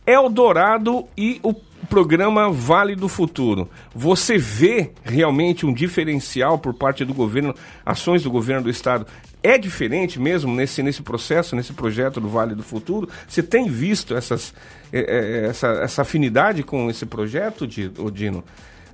Eldorado 0.05 1.07
e 1.17 1.39
o 1.41 1.51
programa 1.89 2.51
Vale 2.51 2.95
do 2.95 3.09
Futuro. 3.09 3.67
Você 3.93 4.37
vê 4.37 4.91
realmente 5.03 5.65
um 5.65 5.73
diferencial 5.73 6.59
por 6.59 6.75
parte 6.75 7.03
do 7.03 7.13
governo, 7.13 7.55
ações 7.83 8.21
do 8.21 8.29
governo 8.29 8.65
do 8.65 8.69
estado? 8.69 9.07
É 9.41 9.57
diferente 9.57 10.19
mesmo 10.19 10.53
nesse, 10.53 10.83
nesse 10.83 11.01
processo, 11.01 11.55
nesse 11.55 11.73
projeto 11.73 12.21
do 12.21 12.29
Vale 12.29 12.53
do 12.53 12.61
Futuro? 12.61 13.09
Você 13.27 13.41
tem 13.41 13.67
visto 13.67 14.15
essas, 14.15 14.53
é, 14.93 15.47
essa, 15.49 15.67
essa 15.81 16.03
afinidade 16.03 16.61
com 16.61 16.87
esse 16.87 17.05
projeto, 17.05 17.65
Dino? 17.65 18.43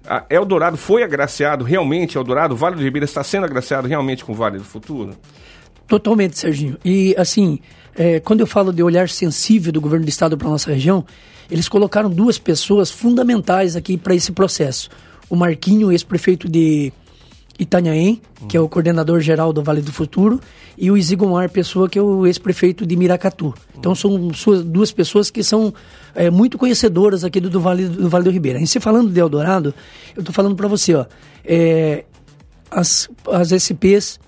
A 0.07 0.25
Eldorado 0.29 0.77
foi 0.77 1.03
agraciado 1.03 1.63
realmente, 1.63 2.17
Eldorado, 2.17 2.53
o 2.53 2.57
Vale 2.57 2.75
do 2.75 2.81
Ribeira 2.81 3.05
está 3.05 3.23
sendo 3.23 3.45
agraciado 3.45 3.87
realmente 3.87 4.23
com 4.23 4.31
o 4.31 4.35
Vale 4.35 4.57
do 4.57 4.63
Futuro? 4.63 5.15
Totalmente, 5.87 6.37
Serginho. 6.37 6.77
E 6.83 7.15
assim, 7.17 7.59
é, 7.95 8.19
quando 8.19 8.39
eu 8.41 8.47
falo 8.47 8.73
de 8.73 8.83
olhar 8.83 9.09
sensível 9.09 9.71
do 9.71 9.81
governo 9.81 10.05
do 10.05 10.09
estado 10.09 10.37
para 10.37 10.49
nossa 10.49 10.71
região, 10.71 11.05
eles 11.49 11.69
colocaram 11.69 12.09
duas 12.09 12.37
pessoas 12.37 12.91
fundamentais 12.91 13.75
aqui 13.75 13.97
para 13.97 14.15
esse 14.15 14.31
processo. 14.31 14.89
O 15.29 15.35
Marquinho, 15.35 15.91
ex-prefeito 15.91 16.49
de 16.49 16.91
Itanhaém, 17.57 18.21
uhum. 18.41 18.47
que 18.47 18.57
é 18.57 18.59
o 18.59 18.67
coordenador 18.67 19.19
geral 19.21 19.53
do 19.53 19.63
Vale 19.63 19.81
do 19.81 19.91
Futuro, 19.91 20.39
e 20.77 20.91
o 20.91 20.97
Isigomar 20.97 21.49
Pessoa, 21.49 21.87
que 21.87 21.97
é 21.97 22.01
o 22.01 22.27
ex-prefeito 22.27 22.85
de 22.85 22.95
Miracatu. 22.95 23.45
Uhum. 23.45 23.53
Então 23.77 23.95
são 23.95 24.33
suas, 24.33 24.63
duas 24.63 24.91
pessoas 24.91 25.31
que 25.31 25.43
são 25.43 25.73
é, 26.13 26.29
muito 26.29 26.57
conhecedoras 26.57 27.23
aqui 27.23 27.39
do, 27.39 27.49
do, 27.49 27.61
vale, 27.61 27.87
do 27.87 28.09
Vale 28.09 28.25
do 28.25 28.31
Ribeira. 28.31 28.59
E 28.59 28.67
se 28.67 28.79
falando 28.79 29.09
de 29.09 29.19
Eldorado, 29.19 29.73
eu 30.15 30.19
estou 30.19 30.33
falando 30.33 30.55
para 30.55 30.67
você, 30.67 30.93
ó, 30.95 31.05
é, 31.45 32.03
as, 32.69 33.09
as 33.31 33.51
SPs, 33.51 34.19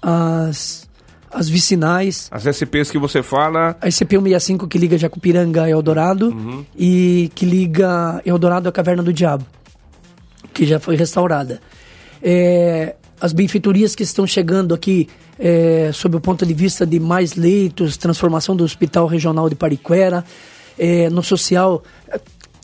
as 0.00 0.86
as 1.28 1.50
vicinais. 1.50 2.28
As 2.30 2.46
SPs 2.46 2.90
que 2.90 2.98
você 2.98 3.22
fala. 3.22 3.76
A 3.80 3.88
SCP-165 3.88 4.66
que 4.66 4.78
liga 4.78 4.96
Jacupiranga 4.96 5.64
a 5.64 5.70
Eldorado 5.70 6.28
uhum. 6.28 6.64
e 6.74 7.30
que 7.34 7.44
liga 7.44 8.22
Eldorado 8.24 8.68
à 8.68 8.72
Caverna 8.72 9.02
do 9.02 9.12
Diabo, 9.12 9.44
que 10.54 10.64
já 10.64 10.80
foi 10.80 10.96
restaurada. 10.96 11.60
É, 12.22 12.94
as 13.20 13.32
benfeitorias 13.32 13.94
que 13.94 14.02
estão 14.02 14.26
chegando 14.26 14.74
aqui 14.74 15.08
é, 15.38 15.90
sob 15.92 16.16
o 16.16 16.20
ponto 16.20 16.44
de 16.44 16.54
vista 16.54 16.86
de 16.86 16.98
mais 16.98 17.34
leitos, 17.34 17.96
transformação 17.96 18.56
do 18.56 18.64
Hospital 18.64 19.06
Regional 19.06 19.48
de 19.48 19.54
Pariquera, 19.54 20.24
é, 20.78 21.08
no 21.10 21.22
social, 21.22 21.82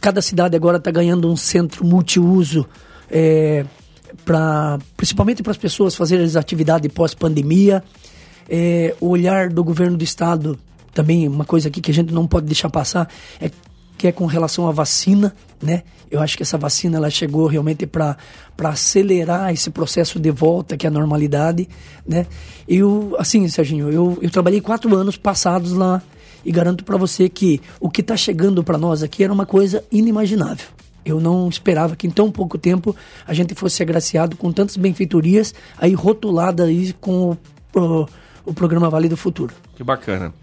cada 0.01 0.21
cidade 0.21 0.57
agora 0.57 0.79
está 0.79 0.91
ganhando 0.91 1.31
um 1.31 1.37
centro 1.37 1.85
multiuso, 1.85 2.67
é, 3.11 3.65
pra, 4.25 4.79
principalmente 4.97 5.43
para 5.43 5.53
as 5.53 5.59
pessoas 5.59 5.95
fazerem 5.95 6.25
as 6.25 6.37
atividades 6.37 6.91
pós-pandemia. 6.93 7.83
É, 8.49 8.95
o 9.01 9.09
olhar 9.09 9.49
do 9.49 9.63
governo 9.63 9.97
do 9.97 10.05
estado, 10.05 10.59
também 10.93 11.29
uma 11.29 11.45
coisa 11.45 11.69
aqui 11.69 11.81
que 11.81 11.91
a 11.91 11.95
gente 11.95 12.13
não 12.13 12.27
pode 12.27 12.47
deixar 12.47 12.69
passar, 12.69 13.09
é 13.41 13.51
que 14.03 14.09
é 14.09 14.11
com 14.11 14.27
relação 14.27 14.67
à 14.67 14.73
vacina, 14.73 15.33
né? 15.63 15.85
Eu 16.11 16.21
acho 16.21 16.37
que 16.37 16.43
essa 16.43 16.59
vacina 16.59 16.97
ela 16.97 17.09
chegou 17.09 17.47
realmente 17.47 17.87
para 17.87 18.17
acelerar 18.65 19.53
esse 19.53 19.71
processo 19.71 20.19
de 20.19 20.29
volta 20.29 20.77
que 20.77 20.85
é 20.85 20.89
a 20.89 20.93
normalidade, 20.93 21.69
né? 22.05 22.27
Eu, 22.67 23.15
assim, 23.17 23.47
Serginho, 23.47 23.93
eu, 23.93 24.19
eu 24.21 24.29
trabalhei 24.29 24.61
quatro 24.61 24.93
anos 24.97 25.17
passados 25.17 25.71
lá 25.73 26.03
e 26.45 26.51
garanto 26.51 26.83
para 26.83 26.97
você 26.97 27.29
que 27.29 27.61
o 27.79 27.89
que 27.89 28.01
está 28.01 28.17
chegando 28.17 28.65
para 28.65 28.77
nós 28.77 29.05
aqui 29.05 29.23
era 29.23 29.33
uma 29.33 29.47
coisa 29.47 29.85
inimaginável. 29.93 30.67
Eu 31.05 31.21
não 31.21 31.49
esperava 31.49 31.95
que 31.95 32.09
em 32.09 32.11
tão 32.11 32.29
pouco 32.29 32.59
tempo 32.59 32.97
a 33.25 33.33
gente 33.33 33.55
fosse 33.55 33.85
agraciado 33.85 34.37
com 34.37 34.51
tantas 34.51 34.77
benfeitorias 34.77 35.55
aí 35.79 35.95
rotulada 35.95 36.65
aí 36.65 36.93
com 36.95 37.37
o, 37.73 38.07
o 38.45 38.53
programa 38.53 38.91
Vale 38.91 39.09
do 39.09 39.17
Futuro. 39.17 39.55
Que 39.77 39.85
bacana. 39.85 40.35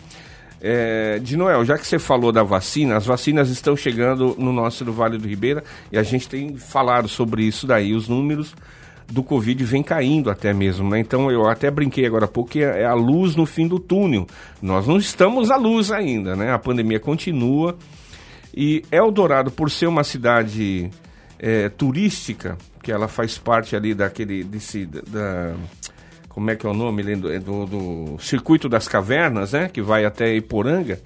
É, 0.62 1.20
de 1.20 1.38
Noel, 1.38 1.64
já 1.64 1.78
que 1.78 1.88
você 1.88 1.98
falou 1.98 2.32
da 2.32 2.44
vacina, 2.44 2.98
as 2.98 3.06
vacinas 3.06 3.50
estão 3.50 3.76
chegando 3.76 4.36
no 4.38 4.52
nosso 4.52 4.84
do 4.84 4.92
Vale 4.92 5.18
do 5.18 5.28
Ribeira 5.28 5.64
e 5.92 5.98
a 5.98 6.04
gente 6.04 6.28
tem 6.28 6.56
falado 6.58 7.08
sobre 7.08 7.44
isso 7.44 7.66
daí, 7.66 7.94
os 7.94 8.10
números 8.10 8.54
do 9.12 9.24
Covid 9.24 9.64
vem 9.64 9.82
caindo 9.82 10.30
até 10.30 10.54
mesmo, 10.54 10.90
né? 10.90 11.00
Então 11.00 11.32
eu 11.32 11.48
até 11.48 11.72
brinquei 11.72 12.06
agora 12.06 12.26
há 12.26 12.28
pouco 12.28 12.52
que 12.52 12.62
é 12.62 12.86
a 12.86 12.94
luz 12.94 13.36
no 13.36 13.46
fim 13.46 13.68
do 13.68 13.80
túnel. 13.80 14.28
Nós 14.62 14.86
não 14.86 14.98
estamos 14.98 15.50
à 15.50 15.56
luz 15.56 15.92
ainda, 15.92 16.36
né? 16.36 16.52
A 16.52 16.60
pandemia 16.60 17.00
continua 17.00 17.76
e 18.56 18.84
Eldorado, 18.92 19.52
por 19.52 19.72
ser 19.72 19.88
uma 19.88 20.04
cidade 20.04 20.90
é, 21.40 21.70
turística, 21.70 22.58
que 22.84 22.92
ela 22.92 23.08
faz 23.08 23.38
parte 23.38 23.76
ali 23.76 23.94
daquele 23.94 24.44
desse, 24.44 24.86
da, 24.86 25.56
como 26.40 26.52
é 26.52 26.56
que 26.56 26.66
é 26.66 26.70
o 26.70 26.74
nome 26.74 27.04
do, 27.18 27.40
do, 27.42 27.66
do 27.66 28.18
Circuito 28.18 28.70
das 28.70 28.88
Cavernas, 28.88 29.52
né? 29.52 29.68
Que 29.68 29.82
vai 29.82 30.06
até 30.06 30.34
Iporanga. 30.34 30.98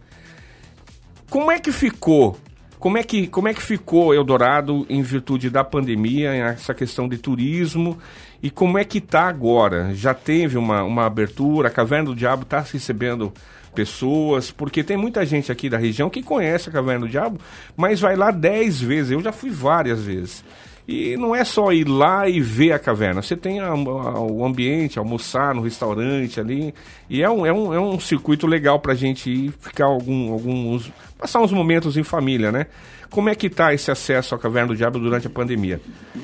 Como 1.28 1.52
é 1.52 1.58
que 1.58 1.72
ficou? 1.72 2.38
Como 2.78 3.00
é 3.00 3.04
que, 3.04 3.26
como 3.26 3.48
é 3.48 3.54
que 3.54 3.62
ficou 3.64 4.14
Eldorado 4.14 4.86
em 4.88 5.02
virtude 5.02 5.50
da 5.50 5.64
pandemia, 5.64 6.34
essa 6.34 6.72
questão 6.72 7.10
de 7.10 7.18
turismo? 7.18 7.98
E 8.44 8.52
como 8.52 8.78
é 8.78 8.86
que 8.86 9.00
está 9.00 9.24
agora? 9.24 9.90
Já 9.96 10.14
teve 10.14 10.56
uma, 10.56 10.84
uma 10.84 11.08
abertura? 11.08 11.68
A 11.68 11.72
Caverna 11.72 12.12
do 12.12 12.16
Diabo 12.16 12.44
está 12.44 12.60
recebendo 12.60 13.34
pessoas? 13.74 14.52
Porque 14.52 14.84
tem 14.84 14.98
muita 14.98 15.26
gente 15.26 15.52
aqui 15.52 15.68
da 15.68 15.80
região 15.80 16.12
que 16.12 16.22
conhece 16.22 16.70
a 16.70 16.72
Caverna 16.72 17.08
do 17.08 17.12
Diabo, 17.12 17.40
mas 17.76 18.00
vai 18.00 18.16
lá 18.16 18.30
dez 18.30 18.80
vezes. 18.80 19.14
Eu 19.14 19.22
já 19.22 19.32
fui 19.32 19.50
várias 19.50 20.04
vezes. 20.04 20.46
E 20.88 21.16
não 21.16 21.34
é 21.34 21.46
só 21.46 21.72
ir 21.72 21.88
lá 21.88 22.28
e 22.28 22.42
ver 22.42 22.74
a 22.74 22.80
caverna, 22.80 23.22
você 23.22 23.38
tem 23.38 23.62
a, 23.62 23.68
a, 23.68 24.20
o 24.20 24.46
ambiente, 24.46 25.00
almoçar 25.00 25.56
no 25.56 25.62
restaurante 25.62 26.42
ali, 26.42 26.74
e 27.10 27.24
é 27.24 27.30
um, 27.30 27.46
é 27.46 27.54
um, 27.54 27.74
é 27.74 27.80
um 27.80 27.98
circuito 28.00 28.46
legal 28.46 28.80
para 28.80 28.92
a 28.92 28.96
gente 28.96 29.30
ir, 29.30 29.54
ficar 29.60 29.86
algum, 29.86 30.34
alguns, 30.34 30.92
passar 31.18 31.42
uns 31.42 31.54
momentos 31.54 31.96
em 31.96 32.04
família, 32.04 32.52
né? 32.52 32.68
Como 33.10 33.30
é 33.30 33.36
que 33.36 33.48
está 33.48 33.74
esse 33.74 33.92
acesso 33.92 34.36
à 34.36 34.40
Caverna 34.40 34.70
do 34.70 34.76
Diabo 34.76 35.00
durante 35.00 35.28
a 35.28 35.30
pandemia? 35.30 35.80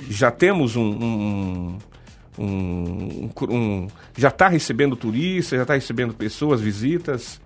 Já 0.09 0.29
temos 0.29 0.75
um, 0.75 0.81
um 0.81 1.77
um, 2.39 3.29
um, 3.49 3.87
já 4.17 4.29
está 4.29 4.47
recebendo 4.47 4.95
turistas, 4.95 5.57
já 5.57 5.63
está 5.63 5.73
recebendo 5.73 6.13
pessoas, 6.13 6.61
visitas? 6.61 7.41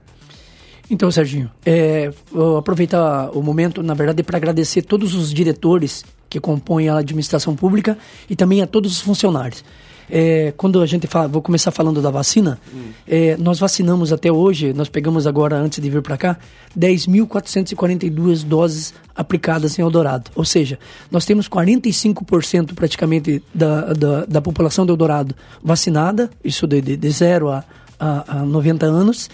Então, 0.90 1.10
Serginho, 1.10 1.50
é, 1.66 2.12
vou 2.32 2.58
aproveitar 2.58 3.32
o 3.36 3.42
momento, 3.42 3.82
na 3.82 3.96
verdade, 3.96 4.22
para 4.22 4.38
agradecer 4.38 4.84
todos 4.84 5.16
os 5.16 5.34
diretores 5.34 6.06
que 6.34 6.40
compõem 6.40 6.90
a 6.90 6.98
administração 6.98 7.56
pública 7.56 7.96
e 8.28 8.36
também 8.36 8.60
a 8.64 8.66
todos 8.66 8.92
os 8.92 9.02
funcionários. 9.02 9.64
É, 10.10 10.52
quando 10.58 10.82
a 10.82 10.86
gente 10.88 11.06
fala, 11.06 11.28
vou 11.28 11.44
começar 11.44 11.70
falando 11.70 12.02
da 12.02 12.10
vacina, 12.10 12.60
hum. 12.74 12.90
é, 13.08 13.38
nós 13.38 13.60
vacinamos 13.60 14.12
até 14.12 14.32
hoje, 14.32 14.74
nós 14.74 14.90
pegamos 14.90 15.28
agora, 15.28 15.56
antes 15.58 15.80
de 15.80 15.90
vir 15.90 16.02
para 16.02 16.18
cá, 16.18 16.38
10.442 16.78 18.44
doses 18.44 18.96
aplicadas 19.16 19.78
em 19.78 19.84
Eldorado. 19.84 20.32
Ou 20.36 20.44
seja, 20.44 20.80
nós 21.12 21.24
temos 21.24 21.48
45% 21.48 22.74
praticamente 22.74 23.44
da, 23.54 23.94
da, 23.94 24.26
da, 24.26 24.42
população 24.42 24.86
de 24.86 24.92
Eldorado 24.92 25.36
vacinada, 25.64 26.32
isso 26.44 26.66
de, 26.66 26.82
de, 26.82 26.98
de 26.98 27.10
0 27.10 27.50
a, 27.50 27.64
a, 28.00 28.40
a 28.40 28.44
90 28.44 28.88
anos, 28.88 29.30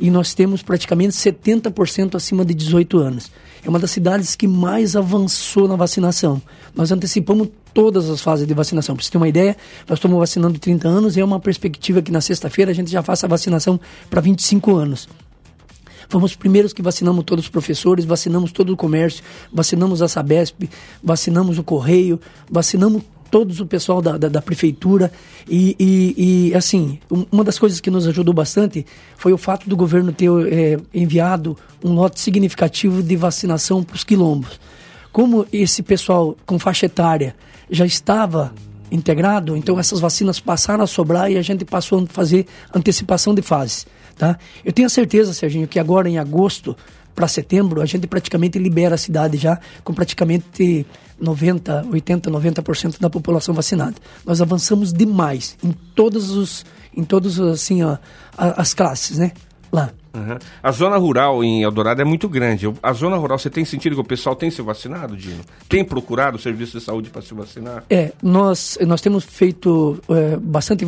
e 0.00 0.10
nós 0.10 0.32
temos 0.32 0.62
praticamente 0.62 1.14
70% 1.14 2.14
acima 2.14 2.44
de 2.44 2.54
18 2.54 2.98
anos. 2.98 3.30
É 3.62 3.68
uma 3.68 3.78
das 3.78 3.90
cidades 3.90 4.34
que 4.34 4.48
mais 4.48 4.96
avançou 4.96 5.68
na 5.68 5.76
vacinação. 5.76 6.40
Nós 6.74 6.90
antecipamos 6.90 7.48
todas 7.74 8.08
as 8.08 8.22
fases 8.22 8.46
de 8.46 8.54
vacinação. 8.54 8.96
Para 8.96 9.04
você 9.04 9.10
ter 9.10 9.18
uma 9.18 9.28
ideia, 9.28 9.56
nós 9.86 9.98
estamos 9.98 10.18
vacinando 10.18 10.58
30 10.58 10.88
anos 10.88 11.16
e 11.16 11.20
é 11.20 11.24
uma 11.24 11.38
perspectiva 11.38 12.00
que 12.00 12.10
na 12.10 12.22
sexta-feira 12.22 12.70
a 12.70 12.74
gente 12.74 12.90
já 12.90 13.02
faça 13.02 13.26
a 13.26 13.28
vacinação 13.28 13.78
para 14.08 14.22
25 14.22 14.74
anos. 14.74 15.06
Fomos 16.08 16.32
os 16.32 16.36
primeiros 16.36 16.72
que 16.72 16.82
vacinamos 16.82 17.22
todos 17.24 17.44
os 17.44 17.50
professores, 17.50 18.04
vacinamos 18.04 18.50
todo 18.50 18.72
o 18.72 18.76
comércio, 18.76 19.22
vacinamos 19.52 20.02
a 20.02 20.08
Sabesp, 20.08 20.68
vacinamos 21.02 21.58
o 21.58 21.62
Correio, 21.62 22.18
vacinamos 22.50 23.02
todos 23.30 23.60
o 23.60 23.66
pessoal 23.66 24.02
da, 24.02 24.18
da, 24.18 24.28
da 24.28 24.42
prefeitura. 24.42 25.12
E, 25.48 25.76
e, 25.78 26.50
e, 26.50 26.54
assim, 26.54 26.98
uma 27.30 27.44
das 27.44 27.58
coisas 27.58 27.80
que 27.80 27.90
nos 27.90 28.06
ajudou 28.06 28.34
bastante 28.34 28.84
foi 29.16 29.32
o 29.32 29.38
fato 29.38 29.68
do 29.68 29.76
governo 29.76 30.12
ter 30.12 30.30
é, 30.52 30.78
enviado 30.92 31.56
um 31.82 31.92
lote 31.92 32.20
significativo 32.20 33.02
de 33.02 33.16
vacinação 33.16 33.82
para 33.82 33.96
os 33.96 34.04
quilombos. 34.04 34.60
Como 35.12 35.46
esse 35.52 35.82
pessoal 35.82 36.36
com 36.46 36.58
faixa 36.58 36.86
etária 36.86 37.34
já 37.70 37.86
estava 37.86 38.52
integrado, 38.90 39.56
então 39.56 39.78
essas 39.78 40.00
vacinas 40.00 40.40
passaram 40.40 40.82
a 40.82 40.86
sobrar 40.86 41.30
e 41.30 41.38
a 41.38 41.42
gente 41.42 41.64
passou 41.64 42.02
a 42.02 42.06
fazer 42.06 42.46
antecipação 42.74 43.34
de 43.34 43.42
fases. 43.42 43.86
Tá? 44.16 44.36
Eu 44.64 44.72
tenho 44.72 44.86
a 44.86 44.90
certeza, 44.90 45.32
Serginho, 45.32 45.66
que 45.66 45.78
agora 45.78 46.08
em 46.08 46.18
agosto 46.18 46.76
para 47.20 47.28
setembro, 47.28 47.82
a 47.82 47.86
gente 47.86 48.06
praticamente 48.06 48.58
libera 48.58 48.94
a 48.94 48.98
cidade 48.98 49.36
já 49.36 49.60
com 49.84 49.92
praticamente 49.92 50.86
90, 51.20 51.88
80, 51.92 52.30
90% 52.30 52.98
da 52.98 53.10
população 53.10 53.54
vacinada. 53.54 53.96
Nós 54.24 54.40
avançamos 54.40 54.90
demais 54.90 55.54
em 55.62 55.70
todos 55.70 56.30
os 56.30 56.64
em 56.96 57.04
todos 57.04 57.38
assim, 57.38 57.82
ó, 57.82 57.98
as 58.36 58.72
classes, 58.72 59.18
né? 59.18 59.32
Lá. 59.70 59.92
Uhum. 60.12 60.38
A 60.62 60.72
zona 60.72 60.96
rural 60.96 61.42
em 61.44 61.62
Eldorado 61.62 62.02
é 62.02 62.04
muito 62.04 62.28
grande. 62.28 62.66
A 62.82 62.92
zona 62.92 63.16
rural, 63.16 63.38
você 63.38 63.48
tem 63.48 63.64
sentido 63.64 63.94
que 63.94 64.00
o 64.00 64.04
pessoal 64.04 64.34
tem 64.34 64.50
se 64.50 64.60
vacinado, 64.60 65.16
Dino? 65.16 65.40
Tem 65.68 65.84
procurado 65.84 66.36
o 66.36 66.40
serviço 66.40 66.78
de 66.78 66.84
saúde 66.84 67.10
para 67.10 67.22
se 67.22 67.32
vacinar? 67.32 67.84
É, 67.88 68.12
nós, 68.22 68.76
nós 68.86 69.00
temos 69.00 69.24
feito 69.24 70.00
é, 70.08 70.36
bastante 70.36 70.84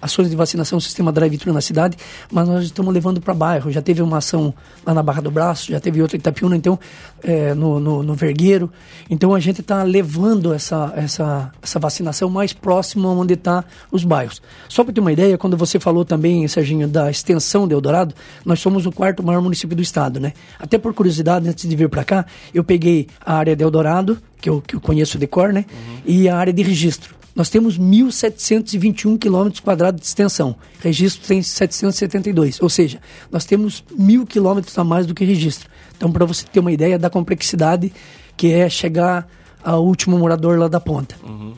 ações 0.00 0.30
de 0.30 0.36
vacinação, 0.36 0.80
sistema 0.80 1.12
drive-thru 1.12 1.52
na 1.52 1.60
cidade, 1.60 1.96
mas 2.32 2.48
nós 2.48 2.64
estamos 2.64 2.92
levando 2.92 3.20
para 3.20 3.34
bairro. 3.34 3.70
Já 3.70 3.82
teve 3.82 4.00
uma 4.00 4.18
ação 4.18 4.54
lá 4.84 4.94
na 4.94 5.02
Barra 5.02 5.20
do 5.20 5.30
Braço, 5.30 5.70
já 5.70 5.80
teve 5.80 6.00
outra 6.00 6.16
em 6.16 6.20
Itapiúna, 6.20 6.56
então, 6.56 6.78
é, 7.22 7.54
no, 7.54 7.78
no, 7.78 8.02
no, 8.02 8.14
Vergueiro. 8.14 8.70
Então 9.10 9.34
a 9.34 9.40
gente 9.40 9.60
está 9.60 9.82
levando 9.82 10.54
essa, 10.54 10.92
essa, 10.96 11.52
essa 11.62 11.78
vacinação 11.78 12.30
mais 12.30 12.52
próximo 12.52 13.08
onde 13.08 13.34
estão 13.34 13.62
tá 13.62 13.68
os 13.92 14.04
bairros. 14.04 14.40
Só 14.68 14.84
para 14.84 14.92
ter 14.92 15.00
uma 15.00 15.12
ideia, 15.12 15.36
quando 15.36 15.56
você 15.56 15.78
falou 15.78 16.04
também, 16.04 16.46
Serginho, 16.48 16.88
da 16.88 17.10
extensão 17.10 17.68
de 17.68 17.74
Eldorado, 17.74 18.14
nós 18.44 18.60
somos 18.60 18.86
o 18.86 18.92
quarto 18.92 19.22
maior 19.22 19.42
município 19.42 19.76
do 19.76 19.82
estado, 19.82 20.20
né? 20.20 20.32
Até 20.58 20.78
por 20.78 20.94
curiosidade, 20.94 21.48
antes 21.48 21.68
de 21.68 21.76
vir 21.76 21.88
para 21.88 22.04
cá, 22.04 22.26
eu 22.52 22.64
peguei 22.64 23.06
a 23.20 23.34
área 23.34 23.54
de 23.54 23.62
Eldorado, 23.62 24.18
que 24.40 24.48
eu, 24.48 24.60
que 24.60 24.76
eu 24.76 24.80
conheço 24.80 25.18
de 25.18 25.26
cor, 25.26 25.52
né? 25.52 25.64
Uhum. 25.70 25.98
E 26.06 26.28
a 26.28 26.36
área 26.36 26.52
de 26.52 26.62
registro. 26.62 27.16
Nós 27.38 27.48
temos 27.48 27.78
1.721 27.78 29.16
quilômetros 29.16 29.60
quadrados 29.60 30.00
de 30.00 30.06
extensão. 30.08 30.56
Registro 30.80 31.24
tem 31.26 31.40
772. 31.40 32.60
Ou 32.60 32.68
seja, 32.68 33.00
nós 33.30 33.44
temos 33.44 33.84
mil 33.96 34.26
quilômetros 34.26 34.76
a 34.76 34.82
mais 34.82 35.06
do 35.06 35.14
que 35.14 35.24
registro. 35.24 35.70
Então, 35.96 36.10
para 36.10 36.24
você 36.24 36.44
ter 36.44 36.58
uma 36.58 36.72
ideia 36.72 36.98
da 36.98 37.08
complexidade 37.08 37.92
que 38.36 38.52
é 38.52 38.68
chegar 38.68 39.28
ao 39.62 39.84
último 39.84 40.18
morador 40.18 40.58
lá 40.58 40.66
da 40.66 40.80
ponta. 40.80 41.14
Uhum. 41.22 41.54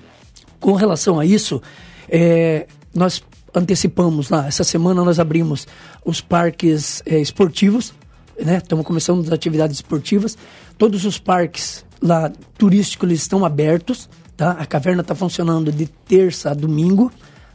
Com 0.58 0.74
relação 0.74 1.18
a 1.18 1.24
isso, 1.24 1.62
é, 2.08 2.66
nós 2.94 3.22
antecipamos 3.54 4.30
lá. 4.30 4.46
Essa 4.46 4.64
semana 4.64 5.04
nós 5.04 5.18
abrimos 5.18 5.66
os 6.04 6.20
parques 6.20 7.02
é, 7.06 7.18
esportivos, 7.20 7.92
né? 8.38 8.58
Estamos 8.58 8.84
começando 8.86 9.20
as 9.20 9.32
atividades 9.32 9.76
esportivas. 9.76 10.36
Todos 10.78 11.04
os 11.04 11.18
parques 11.18 11.84
lá 12.00 12.32
turísticos 12.56 13.12
estão 13.12 13.44
abertos, 13.44 14.08
tá? 14.36 14.52
A 14.52 14.66
caverna 14.66 15.02
está 15.02 15.14
funcionando 15.14 15.70
de 15.70 15.86
terça 15.86 16.50
a 16.50 16.54
domingo, 16.54 17.12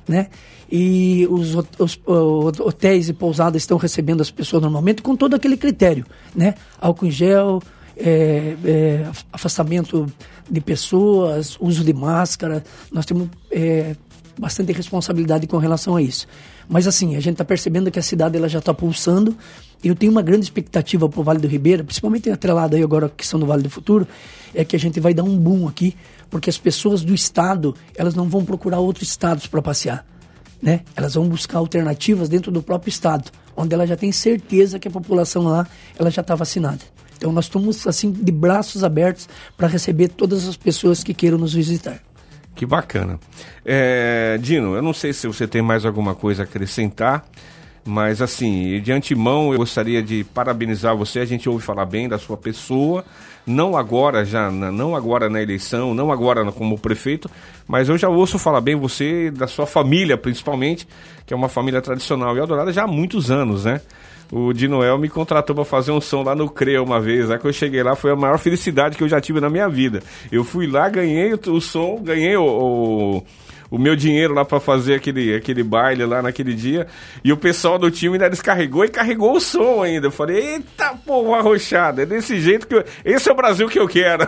né? 0.08 0.28
E 0.72 1.28
os, 1.30 1.56
os, 1.56 2.00
os, 2.06 2.60
hotéis 2.60 3.10
e 3.10 3.14
pousadas 3.14 3.62
estão 3.62 3.78
recebendo 3.78 4.22
as 4.22 4.32
pessoas 4.32 4.64
normalmente 4.64 5.02
com 5.02 5.16
todo 5.16 5.36
aquele 5.36 5.58
critério, 5.58 6.06
né? 6.36 6.56
Álcool 6.80 7.06
em 7.06 7.12
gel, 7.12 7.62
é, 7.98 8.56
é, 8.66 9.06
afastamento 9.32 10.12
de 10.50 10.62
pessoas, 10.62 11.58
uso 11.60 11.84
de 11.84 11.94
máscara. 11.94 12.64
Nós 12.92 13.06
temos 13.06 13.30
é, 13.52 13.96
bastante 14.38 14.72
responsabilidade 14.74 15.48
com 15.48 15.58
relação 15.58 15.96
a 15.96 16.02
isso. 16.02 16.28
Mas 16.68 16.88
assim, 16.88 17.16
a 17.16 17.20
gente 17.20 17.34
está 17.34 17.46
percebendo 17.46 17.92
que 17.92 18.00
a 18.00 18.02
cidade 18.02 18.38
ela 18.38 18.50
já 18.50 18.60
está 18.60 18.74
pulsando. 18.74 19.36
Eu 19.84 19.96
tenho 19.96 20.12
uma 20.12 20.22
grande 20.22 20.46
expectativa 20.46 21.08
para 21.08 21.20
o 21.20 21.24
Vale 21.24 21.40
do 21.40 21.48
Ribeira, 21.48 21.84
principalmente 21.84 22.30
atrelado 22.30 22.76
aí 22.76 22.84
agora 22.84 23.06
a 23.06 23.10
questão 23.10 23.40
do 23.40 23.46
Vale 23.46 23.62
do 23.62 23.70
Futuro, 23.70 24.08
é 24.54 24.66
que 24.66 24.76
a 24.76 24.80
gente 24.80 25.00
vai 25.00 25.14
dar 25.14 25.24
um 25.24 25.38
boom 25.38 25.68
aqui, 25.68 25.96
porque 26.30 26.50
as 26.50 26.58
pessoas 26.58 27.04
do 27.04 27.14
estado 27.14 27.76
elas 27.96 28.16
não 28.16 28.28
vão 28.28 28.44
procurar 28.44 28.80
outros 28.80 29.10
estados 29.10 29.48
para 29.48 29.62
passear, 29.62 30.06
né? 30.62 30.82
Elas 30.96 31.14
vão 31.14 31.28
buscar 31.28 31.60
alternativas 31.60 32.30
dentro 32.30 32.52
do 32.52 32.64
próprio 32.64 32.90
estado, 32.90 33.32
onde 33.56 33.74
ela 33.74 33.86
já 33.86 33.96
tem 33.96 34.12
certeza 34.12 34.80
que 34.80 34.88
a 34.88 34.92
população 34.92 35.44
lá 35.44 35.68
ela 36.00 36.10
já 36.10 36.22
está 36.22 36.34
vacinada. 36.36 36.82
Então 37.18 37.32
nós 37.32 37.46
estamos 37.46 37.86
assim 37.88 38.12
de 38.12 38.32
braços 38.32 38.84
abertos 38.84 39.28
para 39.56 39.68
receber 39.68 40.10
todas 40.10 40.48
as 40.48 40.58
pessoas 40.58 41.04
que 41.04 41.14
queiram 41.14 41.38
nos 41.38 41.54
visitar. 41.54 42.02
Que 42.56 42.66
bacana. 42.66 43.20
É, 43.66 44.38
Dino, 44.40 44.76
eu 44.76 44.82
não 44.82 44.94
sei 44.94 45.12
se 45.12 45.28
você 45.28 45.46
tem 45.46 45.62
mais 45.62 45.86
alguma 45.86 46.16
coisa 46.16 46.44
a 46.44 46.46
acrescentar, 46.46 47.26
mas 47.84 48.22
assim, 48.22 48.80
de 48.82 48.92
antemão 48.94 49.52
eu 49.52 49.58
gostaria 49.58 50.02
de 50.02 50.24
parabenizar 50.24 50.96
você. 50.96 51.20
A 51.20 51.26
gente 51.26 51.50
ouve 51.50 51.64
falar 51.64 51.86
bem 51.86 52.08
da 52.08 52.18
sua 52.18 52.38
pessoa, 52.38 53.04
não 53.46 53.76
agora 53.76 54.24
já, 54.24 54.50
não 54.50 54.96
agora 54.96 55.30
na 55.30 55.42
eleição, 55.42 55.94
não 55.94 56.12
agora 56.14 56.50
como 56.52 56.80
prefeito, 56.80 57.30
mas 57.68 57.90
eu 57.90 57.98
já 57.98 58.08
ouço 58.08 58.40
falar 58.40 58.62
bem 58.62 58.76
você 58.76 59.30
da 59.30 59.48
sua 59.48 59.66
família, 59.66 60.18
principalmente, 60.18 60.88
que 61.26 61.34
é 61.34 61.38
uma 61.38 61.50
família 61.50 61.82
tradicional 61.82 62.38
e 62.38 62.40
adorada 62.40 62.72
já 62.72 62.84
há 62.84 62.88
muitos 62.88 63.30
anos, 63.30 63.66
né? 63.66 63.82
O 64.32 64.54
Di 64.54 64.68
Noel 64.68 64.98
me 64.98 65.10
contratou 65.10 65.56
para 65.56 65.66
fazer 65.66 65.92
um 65.92 66.02
som 66.02 66.24
lá 66.24 66.36
no 66.36 66.50
CREA 66.50 66.82
uma 66.82 67.00
vez. 67.00 67.30
Aí 67.30 67.38
que 67.38 67.46
eu 67.46 67.54
cheguei 67.54 67.84
lá 67.84 67.96
foi 67.96 68.12
a 68.12 68.16
maior 68.16 68.38
felicidade 68.38 68.98
que 68.98 69.04
eu 69.04 69.10
já 69.10 69.22
tive 69.22 69.40
na 69.40 69.50
minha 69.50 69.70
vida. 69.70 70.02
Eu 70.32 70.44
fui 70.44 70.68
lá, 70.68 70.90
ganhei 70.90 71.34
o, 71.34 71.40
o 71.52 71.62
som, 71.62 72.02
ganhei 72.02 72.36
o, 72.36 72.44
o, 72.44 73.24
o, 73.70 73.78
meu 73.78 73.96
dinheiro 73.96 74.34
lá 74.34 74.44
para 74.44 74.60
fazer 74.60 74.96
aquele, 74.96 75.36
aquele 75.36 75.64
baile 75.64 76.06
lá 76.06 76.22
naquele 76.22 76.54
dia. 76.54 76.88
E 77.24 77.32
o 77.32 77.38
pessoal 77.38 77.78
do 77.78 77.92
time 77.92 78.16
ainda 78.16 78.30
descarregou 78.30 78.84
e 78.84 78.90
carregou 78.90 79.36
o 79.36 79.40
som 79.40 79.84
ainda. 79.84 80.08
Eu 80.08 80.12
falei, 80.12 80.56
eita 80.56 80.96
porra 81.06 81.40
arrochada, 81.40 82.02
é 82.02 82.06
desse 82.06 82.40
jeito 82.40 82.68
que 82.68 82.76
eu... 82.76 82.84
Esse 83.04 83.30
é 83.30 83.32
o 83.32 83.36
Brasil 83.36 83.68
que 83.70 83.80
eu 83.80 83.88
quero. 83.88 84.28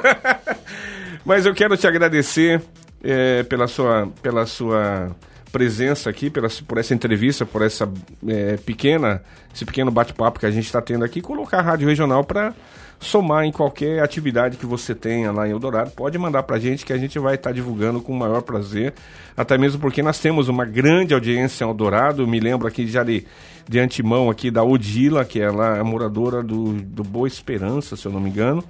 Mas 1.25 1.45
eu 1.45 1.53
quero 1.53 1.75
te 1.75 1.87
agradecer 1.87 2.61
é, 3.03 3.43
pela 3.43 3.67
sua... 3.67 4.07
Pela 4.21 4.45
sua 4.45 5.15
presença 5.51 6.09
aqui, 6.09 6.29
pela, 6.29 6.47
por 6.67 6.77
essa 6.77 6.93
entrevista, 6.93 7.45
por 7.45 7.61
essa 7.61 7.89
é, 8.27 8.57
pequena, 8.57 9.21
esse 9.53 9.65
pequeno 9.65 9.91
bate-papo 9.91 10.39
que 10.39 10.45
a 10.45 10.51
gente 10.51 10.65
está 10.65 10.81
tendo 10.81 11.03
aqui, 11.03 11.21
colocar 11.21 11.59
a 11.59 11.61
Rádio 11.61 11.87
Regional 11.87 12.23
para 12.23 12.53
somar 12.99 13.45
em 13.45 13.51
qualquer 13.51 14.01
atividade 14.01 14.57
que 14.57 14.65
você 14.65 14.95
tenha 14.95 15.31
lá 15.31 15.47
em 15.47 15.51
Eldorado. 15.51 15.91
Pode 15.91 16.17
mandar 16.17 16.43
para 16.43 16.55
a 16.55 16.59
gente 16.59 16.85
que 16.85 16.91
a 16.91 16.97
gente 16.97 17.19
vai 17.19 17.35
estar 17.35 17.49
tá 17.49 17.53
divulgando 17.53 18.01
com 18.01 18.11
o 18.11 18.15
maior 18.15 18.41
prazer, 18.41 18.93
até 19.35 19.57
mesmo 19.57 19.79
porque 19.79 20.01
nós 20.01 20.19
temos 20.19 20.47
uma 20.47 20.65
grande 20.65 21.13
audiência 21.13 21.63
em 21.63 21.67
Eldorado. 21.67 22.27
Me 22.27 22.39
lembro 22.39 22.67
aqui 22.67 22.87
já 22.87 23.03
de, 23.03 23.25
de 23.67 23.79
antemão 23.79 24.29
aqui 24.29 24.49
da 24.49 24.63
Odila, 24.63 25.23
que 25.23 25.39
ela 25.39 25.77
é 25.77 25.83
moradora 25.83 26.41
do, 26.41 26.73
do 26.73 27.03
Boa 27.03 27.27
Esperança, 27.27 27.95
se 27.95 28.05
eu 28.05 28.11
não 28.11 28.19
me 28.19 28.29
engano. 28.29 28.63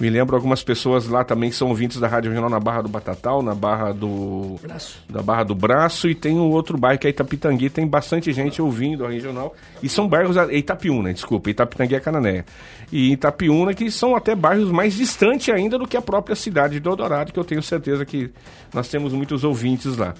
Me 0.00 0.08
lembro 0.08 0.34
algumas 0.34 0.62
pessoas 0.62 1.06
lá 1.06 1.22
também 1.22 1.50
que 1.50 1.56
são 1.56 1.68
ouvintes 1.68 2.00
da 2.00 2.08
Rádio 2.08 2.30
Regional 2.30 2.48
na 2.48 2.58
Barra 2.58 2.80
do 2.80 2.88
Batatal, 2.88 3.42
na 3.42 3.54
Barra 3.54 3.92
do 3.92 4.56
Braço. 4.62 4.98
Da 5.10 5.20
Barra 5.20 5.44
do 5.44 5.54
Braço 5.54 6.08
e 6.08 6.14
tem 6.14 6.38
um 6.38 6.50
outro 6.50 6.78
bairro 6.78 6.98
que 6.98 7.06
é 7.06 7.10
Itapitangui, 7.10 7.68
tem 7.68 7.86
bastante 7.86 8.32
gente 8.32 8.62
ouvindo 8.62 9.04
a 9.04 9.10
regional. 9.10 9.54
E 9.82 9.90
são 9.90 10.08
bairros 10.08 10.36
Itapiúna, 10.50 11.12
desculpa, 11.12 11.50
Itapitangui 11.50 11.94
é 11.94 12.00
Cananéia. 12.00 12.46
E 12.90 13.12
Itapiúna 13.12 13.74
que 13.74 13.90
são 13.90 14.16
até 14.16 14.34
bairros 14.34 14.70
mais 14.70 14.94
distantes 14.94 15.52
ainda 15.54 15.78
do 15.78 15.86
que 15.86 15.98
a 15.98 16.02
própria 16.02 16.34
cidade 16.34 16.80
de 16.80 16.88
Eldorado, 16.88 17.30
que 17.30 17.38
eu 17.38 17.44
tenho 17.44 17.62
certeza 17.62 18.06
que 18.06 18.30
nós 18.72 18.88
temos 18.88 19.12
muitos 19.12 19.44
ouvintes 19.44 19.98
lá 19.98 20.14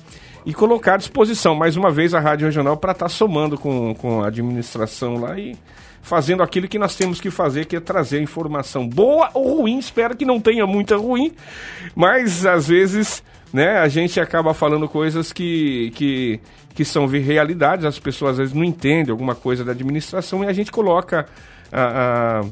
e 0.44 0.54
colocar 0.54 0.94
à 0.94 0.96
disposição 0.96 1.54
mais 1.54 1.76
uma 1.76 1.90
vez 1.90 2.14
a 2.14 2.20
Rádio 2.20 2.46
Regional 2.46 2.76
para 2.76 2.92
estar 2.92 3.06
tá 3.06 3.08
somando 3.08 3.58
com, 3.58 3.94
com 3.94 4.22
a 4.22 4.28
administração 4.28 5.18
lá 5.20 5.38
e 5.38 5.56
fazendo 6.02 6.42
aquilo 6.42 6.68
que 6.68 6.78
nós 6.78 6.96
temos 6.96 7.20
que 7.20 7.30
fazer, 7.30 7.66
que 7.66 7.76
é 7.76 7.80
trazer 7.80 8.20
informação 8.20 8.88
boa 8.88 9.30
ou 9.34 9.58
ruim. 9.58 9.78
Espero 9.78 10.16
que 10.16 10.24
não 10.24 10.40
tenha 10.40 10.66
muita 10.66 10.96
ruim, 10.96 11.32
mas 11.94 12.44
às 12.46 12.68
vezes 12.68 13.22
né, 13.52 13.78
a 13.78 13.88
gente 13.88 14.20
acaba 14.20 14.54
falando 14.54 14.88
coisas 14.88 15.32
que, 15.32 15.90
que, 15.94 16.40
que 16.74 16.84
são 16.84 17.06
realidades, 17.06 17.84
as 17.84 17.98
pessoas 17.98 18.32
às 18.32 18.38
vezes 18.38 18.54
não 18.54 18.64
entendem 18.64 19.10
alguma 19.10 19.34
coisa 19.34 19.64
da 19.64 19.72
administração 19.72 20.44
e 20.44 20.46
a 20.46 20.52
gente 20.52 20.70
coloca 20.70 21.26
a, 21.72 22.42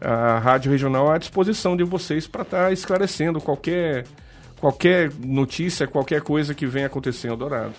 a, 0.00 0.34
a 0.34 0.38
rádio 0.38 0.70
regional 0.70 1.10
à 1.10 1.18
disposição 1.18 1.76
de 1.76 1.84
vocês 1.84 2.26
para 2.26 2.42
estar 2.42 2.64
tá 2.66 2.72
esclarecendo 2.72 3.40
qualquer, 3.40 4.04
qualquer 4.60 5.10
notícia, 5.24 5.86
qualquer 5.86 6.20
coisa 6.22 6.54
que 6.54 6.66
venha 6.66 6.86
acontecer 6.86 7.28
em 7.28 7.30
Eldorado. 7.30 7.74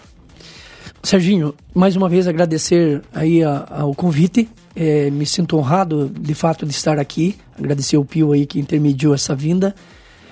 Serginho, 1.02 1.56
mais 1.74 1.96
uma 1.96 2.10
vez 2.10 2.28
agradecer 2.28 3.02
aí 3.14 3.42
ao 3.44 3.96
convite. 3.96 4.50
É, 4.82 5.10
me 5.10 5.26
sinto 5.26 5.58
honrado 5.58 6.10
de 6.10 6.34
fato 6.34 6.66
de 6.66 6.72
estar 6.72 6.98
aqui. 6.98 7.36
Agradecer 7.58 7.98
o 7.98 8.06
Pio 8.06 8.32
aí 8.32 8.46
que 8.46 8.60
intermediou 8.60 9.14
essa 9.14 9.36
vinda. 9.36 9.76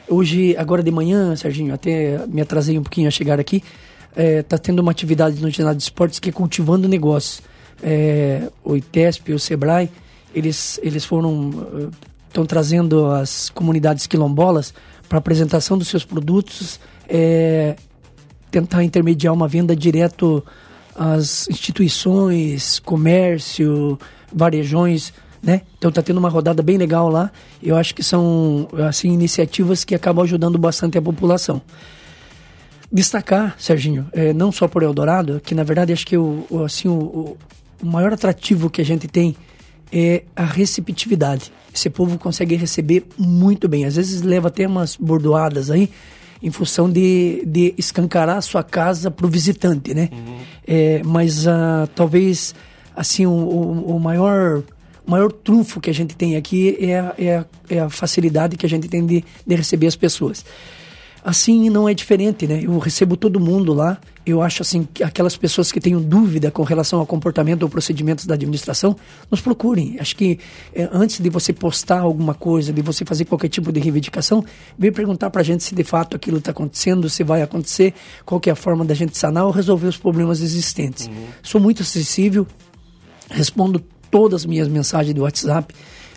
Hoje, 0.07 0.55
agora 0.57 0.81
de 0.81 0.89
manhã, 0.89 1.35
Serginho, 1.35 1.73
até 1.73 2.25
me 2.27 2.39
atrasei 2.39 2.79
um 2.79 2.83
pouquinho 2.83 3.09
a 3.09 3.11
chegar 3.11 3.41
aqui. 3.41 3.61
Está 4.15 4.55
é, 4.55 4.59
tendo 4.59 4.79
uma 4.79 4.91
atividade 4.91 5.41
no 5.41 5.49
ginásio 5.49 5.77
de 5.77 5.83
esportes 5.83 6.17
que 6.17 6.29
é 6.29 6.31
cultivando 6.31 6.87
negócios. 6.87 7.41
É, 7.83 8.49
o 8.63 8.77
ITESP, 8.77 9.33
o 9.33 9.39
SEBRAE, 9.39 9.89
eles, 10.33 10.79
eles 10.81 11.03
foram 11.03 11.91
estão 12.27 12.45
trazendo 12.45 13.07
as 13.07 13.49
comunidades 13.49 14.07
quilombolas 14.07 14.73
para 15.09 15.17
apresentação 15.17 15.77
dos 15.77 15.87
seus 15.87 16.05
produtos 16.05 16.79
é, 17.09 17.75
tentar 18.51 18.83
intermediar 18.83 19.33
uma 19.33 19.47
venda 19.47 19.75
direto 19.75 20.43
às 20.95 21.47
instituições, 21.49 22.79
comércio, 22.79 23.99
varejões, 24.31 25.13
né? 25.41 25.61
Então 25.77 25.91
tá 25.91 26.01
tendo 26.01 26.17
uma 26.17 26.29
rodada 26.29 26.61
bem 26.61 26.77
legal 26.77 27.09
lá. 27.09 27.31
Eu 27.61 27.75
acho 27.75 27.93
que 27.93 28.03
são 28.03 28.67
assim 28.87 29.11
iniciativas 29.11 29.83
que 29.83 29.95
acabam 29.95 30.23
ajudando 30.23 30.57
bastante 30.57 30.97
a 30.97 31.01
população. 31.01 31.61
Destacar, 32.91 33.55
Serginho, 33.59 34.07
é, 34.13 34.31
não 34.33 34.51
só 34.51 34.67
por 34.67 34.81
Eldorado, 34.81 35.41
que 35.43 35.53
na 35.53 35.63
verdade 35.63 35.91
acho 35.91 36.07
que 36.07 36.17
o, 36.17 36.45
o 36.49 36.63
assim 36.63 36.87
o, 36.87 37.37
o 37.81 37.85
maior 37.85 38.13
atrativo 38.13 38.69
que 38.69 38.81
a 38.81 38.85
gente 38.85 39.07
tem 39.07 39.35
é 39.91 40.23
a 40.35 40.43
receptividade. 40.43 41.51
Esse 41.73 41.89
povo 41.89 42.17
consegue 42.17 42.55
receber 42.55 43.05
muito 43.17 43.67
bem. 43.67 43.85
Às 43.85 43.95
vezes 43.95 44.21
leva 44.21 44.47
até 44.47 44.67
umas 44.67 44.95
bordoadas 44.95 45.69
aí, 45.69 45.89
em 46.41 46.51
função 46.51 46.89
de, 46.89 47.43
de 47.45 47.73
escancarar 47.77 48.37
a 48.37 48.41
sua 48.41 48.63
casa 48.63 49.09
para 49.09 49.25
o 49.25 49.29
visitante, 49.29 49.93
né? 49.93 50.09
Uhum. 50.11 50.37
É, 50.67 51.01
mas 51.03 51.45
uh, 51.45 51.87
talvez 51.95 52.53
assim, 52.97 53.25
o, 53.25 53.31
o, 53.31 53.95
o 53.95 53.99
maior 53.99 54.63
o 55.05 55.11
maior 55.11 55.31
trunfo 55.31 55.79
que 55.79 55.89
a 55.89 55.93
gente 55.93 56.17
tem 56.17 56.35
aqui 56.35 56.75
é 56.81 56.99
a, 56.99 57.15
é 57.17 57.37
a, 57.37 57.45
é 57.69 57.79
a 57.79 57.89
facilidade 57.89 58.57
que 58.57 58.65
a 58.65 58.69
gente 58.69 58.89
tem 58.89 59.05
de, 59.05 59.23
de 59.45 59.55
receber 59.55 59.87
as 59.87 59.95
pessoas. 59.95 60.43
Assim 61.23 61.69
não 61.69 61.87
é 61.89 61.93
diferente, 61.93 62.45
né? 62.45 62.61
Eu 62.63 62.77
recebo 62.77 63.17
todo 63.17 63.39
mundo 63.39 63.73
lá. 63.73 63.97
Eu 64.25 64.41
acho 64.41 64.61
assim 64.61 64.87
que 64.93 65.03
aquelas 65.03 65.35
pessoas 65.37 65.71
que 65.71 65.79
tenham 65.79 66.01
dúvida 66.01 66.51
com 66.51 66.63
relação 66.63 66.99
ao 66.99 67.05
comportamento 67.05 67.63
ou 67.63 67.69
procedimentos 67.69 68.25
da 68.25 68.33
administração, 68.33 68.95
nos 69.31 69.41
procurem. 69.41 69.97
Acho 69.99 70.15
que 70.15 70.39
é, 70.73 70.87
antes 70.91 71.19
de 71.19 71.29
você 71.29 71.53
postar 71.53 71.99
alguma 71.99 72.33
coisa, 72.33 72.73
de 72.73 72.81
você 72.81 73.05
fazer 73.05 73.25
qualquer 73.25 73.49
tipo 73.49 73.71
de 73.71 73.79
reivindicação, 73.79 74.43
vem 74.77 74.91
perguntar 74.91 75.29
para 75.29 75.41
a 75.41 75.43
gente 75.43 75.63
se 75.63 75.73
de 75.73 75.83
fato 75.83 76.15
aquilo 76.15 76.37
está 76.37 76.51
acontecendo, 76.51 77.09
se 77.09 77.23
vai 77.23 77.41
acontecer, 77.41 77.93
qual 78.25 78.41
é 78.45 78.49
a 78.49 78.55
forma 78.55 78.83
da 78.83 78.93
gente 78.93 79.17
sanar 79.17 79.45
ou 79.45 79.51
resolver 79.51 79.87
os 79.87 79.97
problemas 79.97 80.41
existentes. 80.41 81.07
Uhum. 81.07 81.27
Sou 81.41 81.59
muito 81.59 81.81
acessível, 81.81 82.45
respondo 83.29 83.81
todas 84.09 84.41
as 84.41 84.45
minhas 84.45 84.67
mensagens 84.67 85.13
do 85.13 85.23
WhatsApp, 85.23 85.73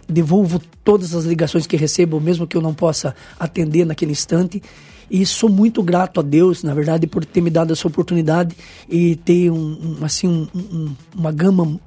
devolvo 0.08 0.60
todas 0.84 1.14
as 1.14 1.24
ligações 1.24 1.66
que 1.66 1.76
recebo, 1.76 2.20
mesmo 2.20 2.46
que 2.46 2.56
eu 2.56 2.62
não 2.62 2.74
possa 2.74 3.14
atender 3.38 3.84
naquele 3.84 4.12
instante. 4.12 4.62
E 5.10 5.26
sou 5.26 5.48
muito 5.48 5.82
grato 5.82 6.20
a 6.20 6.22
Deus, 6.22 6.62
na 6.62 6.72
verdade, 6.72 7.06
por 7.06 7.24
ter 7.24 7.40
me 7.40 7.50
dado 7.50 7.72
essa 7.72 7.86
oportunidade 7.86 8.56
e 8.88 9.16
ter 9.16 9.50
um, 9.50 9.96
um 10.00 10.04
assim 10.04 10.28
um, 10.28 10.48
um, 10.54 10.94
uma 11.16 11.32
gama 11.32 11.80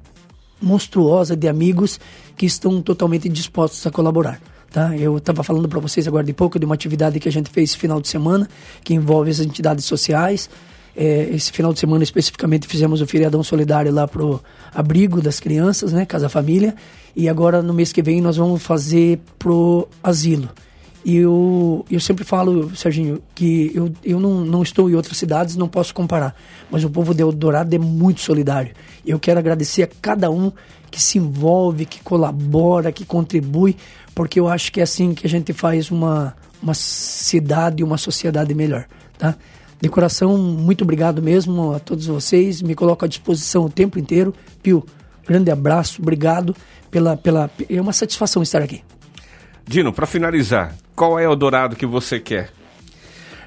monstruosa 0.60 1.34
de 1.36 1.48
amigos 1.48 1.98
que 2.36 2.46
estão 2.46 2.82
totalmente 2.82 3.28
dispostos 3.28 3.86
a 3.86 3.90
colaborar. 3.90 4.40
Tá? 4.70 4.96
Eu 4.96 5.16
estava 5.16 5.42
falando 5.42 5.68
para 5.68 5.78
vocês 5.78 6.08
agora 6.08 6.24
de 6.24 6.32
pouco 6.32 6.58
de 6.58 6.66
uma 6.66 6.74
atividade 6.74 7.20
que 7.20 7.28
a 7.28 7.32
gente 7.32 7.48
fez 7.48 7.74
final 7.74 8.00
de 8.00 8.08
semana, 8.08 8.48
que 8.82 8.92
envolve 8.92 9.30
as 9.30 9.38
entidades 9.38 9.84
sociais, 9.84 10.50
é, 10.96 11.28
esse 11.32 11.50
final 11.50 11.72
de 11.72 11.80
semana 11.80 12.04
especificamente 12.04 12.66
fizemos 12.66 13.00
o 13.00 13.06
feriadão 13.06 13.42
solidário 13.42 13.92
lá 13.92 14.06
pro 14.06 14.42
abrigo 14.72 15.20
das 15.20 15.40
crianças, 15.40 15.92
né, 15.92 16.06
Casa 16.06 16.28
Família, 16.28 16.74
e 17.16 17.28
agora 17.28 17.62
no 17.62 17.72
mês 17.72 17.92
que 17.92 18.02
vem 18.02 18.20
nós 18.20 18.36
vamos 18.36 18.62
fazer 18.62 19.20
pro 19.38 19.88
asilo. 20.02 20.48
E 21.04 21.16
eu, 21.16 21.84
eu 21.90 22.00
sempre 22.00 22.24
falo, 22.24 22.74
Serginho, 22.74 23.22
que 23.34 23.70
eu, 23.74 23.92
eu 24.02 24.18
não, 24.18 24.40
não 24.40 24.62
estou 24.62 24.88
em 24.88 24.94
outras 24.94 25.18
cidades, 25.18 25.54
não 25.54 25.68
posso 25.68 25.92
comparar. 25.92 26.34
Mas 26.70 26.82
o 26.82 26.88
povo 26.88 27.12
de 27.12 27.20
Eldorado 27.20 27.74
é 27.74 27.78
muito 27.78 28.22
solidário. 28.22 28.72
Eu 29.04 29.18
quero 29.18 29.38
agradecer 29.38 29.82
a 29.82 29.88
cada 30.00 30.30
um 30.30 30.50
que 30.90 31.02
se 31.02 31.18
envolve, 31.18 31.84
que 31.84 32.02
colabora, 32.02 32.90
que 32.90 33.04
contribui, 33.04 33.76
porque 34.14 34.40
eu 34.40 34.48
acho 34.48 34.72
que 34.72 34.80
é 34.80 34.82
assim 34.82 35.12
que 35.12 35.26
a 35.26 35.30
gente 35.30 35.52
faz 35.52 35.90
uma, 35.90 36.34
uma 36.62 36.72
cidade 36.72 37.82
e 37.82 37.84
uma 37.84 37.98
sociedade 37.98 38.54
melhor, 38.54 38.86
tá? 39.18 39.36
De 39.84 39.90
coração, 39.90 40.38
muito 40.38 40.82
obrigado 40.82 41.20
mesmo 41.20 41.74
a 41.74 41.78
todos 41.78 42.06
vocês. 42.06 42.62
Me 42.62 42.74
coloco 42.74 43.04
à 43.04 43.08
disposição 43.08 43.66
o 43.66 43.68
tempo 43.68 43.98
inteiro. 43.98 44.32
Pio, 44.62 44.82
grande 45.28 45.50
abraço, 45.50 46.00
obrigado 46.00 46.56
pela. 46.90 47.18
pela 47.18 47.50
é 47.68 47.78
uma 47.78 47.92
satisfação 47.92 48.42
estar 48.42 48.62
aqui. 48.62 48.82
Dino, 49.66 49.92
para 49.92 50.06
finalizar, 50.06 50.74
qual 50.96 51.18
é 51.18 51.28
o 51.28 51.36
Dourado 51.36 51.76
que 51.76 51.84
você 51.84 52.18
quer? 52.18 52.48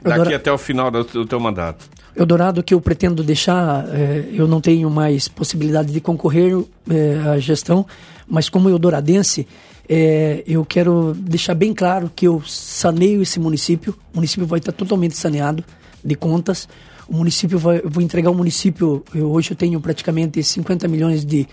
Daqui 0.04 0.32
até 0.32 0.52
o 0.52 0.60
final 0.60 0.92
do, 0.92 1.04
do 1.04 1.26
teu 1.26 1.40
mandato. 1.40 1.90
Eldorado 2.16 2.62
que 2.62 2.76
eu 2.76 2.80
pretendo 2.80 3.24
deixar, 3.24 3.88
é, 3.90 4.30
eu 4.32 4.48
não 4.48 4.62
tenho 4.62 4.92
mais 4.92 5.28
possibilidade 5.28 5.92
de 5.92 6.00
concorrer 6.00 6.54
é, 6.88 7.30
à 7.30 7.40
gestão, 7.40 7.84
mas 8.28 8.48
como 8.48 8.70
eudoradense, 8.70 9.48
é, 9.90 10.44
eu 10.46 10.64
quero 10.64 11.16
deixar 11.16 11.56
bem 11.56 11.74
claro 11.74 12.12
que 12.16 12.28
eu 12.28 12.44
saneio 12.46 13.24
esse 13.24 13.40
município, 13.40 13.98
o 14.14 14.18
município 14.18 14.46
vai 14.46 14.60
estar 14.60 14.72
totalmente 14.72 15.18
saneado, 15.18 15.64
de 16.04 16.16
contas. 16.16 16.68
O 17.08 17.16
município 17.16 17.58
vai, 17.58 17.80
eu 17.84 17.90
vou 17.90 18.04
entregar 18.04 18.30
o 18.30 18.36
município, 18.36 19.04
eu, 19.14 19.32
hoje 19.32 19.52
eu 19.52 19.58
tenho 19.58 19.80
praticamente 19.80 20.44
50 20.44 20.88
milhões 20.88 21.26
de, 21.26 21.48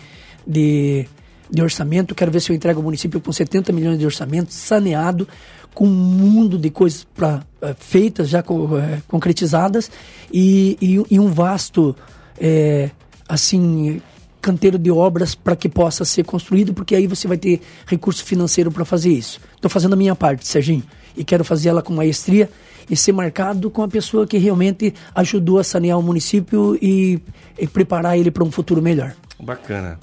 de, 0.46 1.06
de 1.50 1.62
orçamento, 1.62 2.14
quero 2.14 2.30
ver 2.30 2.40
se 2.40 2.50
eu 2.50 2.56
entrego 2.56 2.80
o 2.80 2.82
município 2.82 3.20
com 3.20 3.32
70 3.32 3.72
milhões 3.72 3.98
de 3.98 4.04
orçamento, 4.04 4.52
saneado, 4.52 5.28
com 5.72 5.86
um 5.86 5.90
mundo 5.90 6.56
de 6.56 6.70
coisas 6.70 7.04
pra, 7.14 7.42
uh, 7.60 7.74
feitas, 7.78 8.28
já 8.28 8.42
co, 8.42 8.64
uh, 8.64 8.80
concretizadas, 9.08 9.90
e, 10.32 10.76
e, 10.80 11.14
e, 11.14 11.20
um 11.20 11.32
vasto, 11.32 11.96
é, 12.38 12.90
assim, 13.28 14.00
canteiro 14.40 14.78
de 14.78 14.90
obras 14.90 15.34
para 15.34 15.56
que 15.56 15.68
possa 15.68 16.04
ser 16.04 16.24
construído, 16.24 16.74
porque 16.74 16.94
aí 16.94 17.06
você 17.06 17.26
vai 17.26 17.36
ter 17.36 17.60
recurso 17.86 18.24
financeiro 18.24 18.70
para 18.70 18.84
fazer 18.84 19.10
isso. 19.10 19.40
Estou 19.56 19.70
fazendo 19.70 19.94
a 19.94 19.96
minha 19.96 20.14
parte, 20.14 20.46
Serginho, 20.46 20.82
e 21.16 21.24
quero 21.24 21.44
fazer 21.44 21.70
ela 21.70 21.82
com 21.82 21.92
maestria 21.92 22.48
e 22.88 22.96
ser 22.96 23.12
marcado 23.12 23.70
com 23.70 23.82
a 23.82 23.88
pessoa 23.88 24.26
que 24.26 24.38
realmente 24.38 24.94
ajudou 25.14 25.58
a 25.58 25.64
sanear 25.64 25.98
o 25.98 26.02
município 26.02 26.78
e, 26.80 27.20
e 27.58 27.66
preparar 27.66 28.18
ele 28.18 28.30
para 28.30 28.44
um 28.44 28.50
futuro 28.50 28.82
melhor. 28.82 29.14
Bacana. 29.40 29.98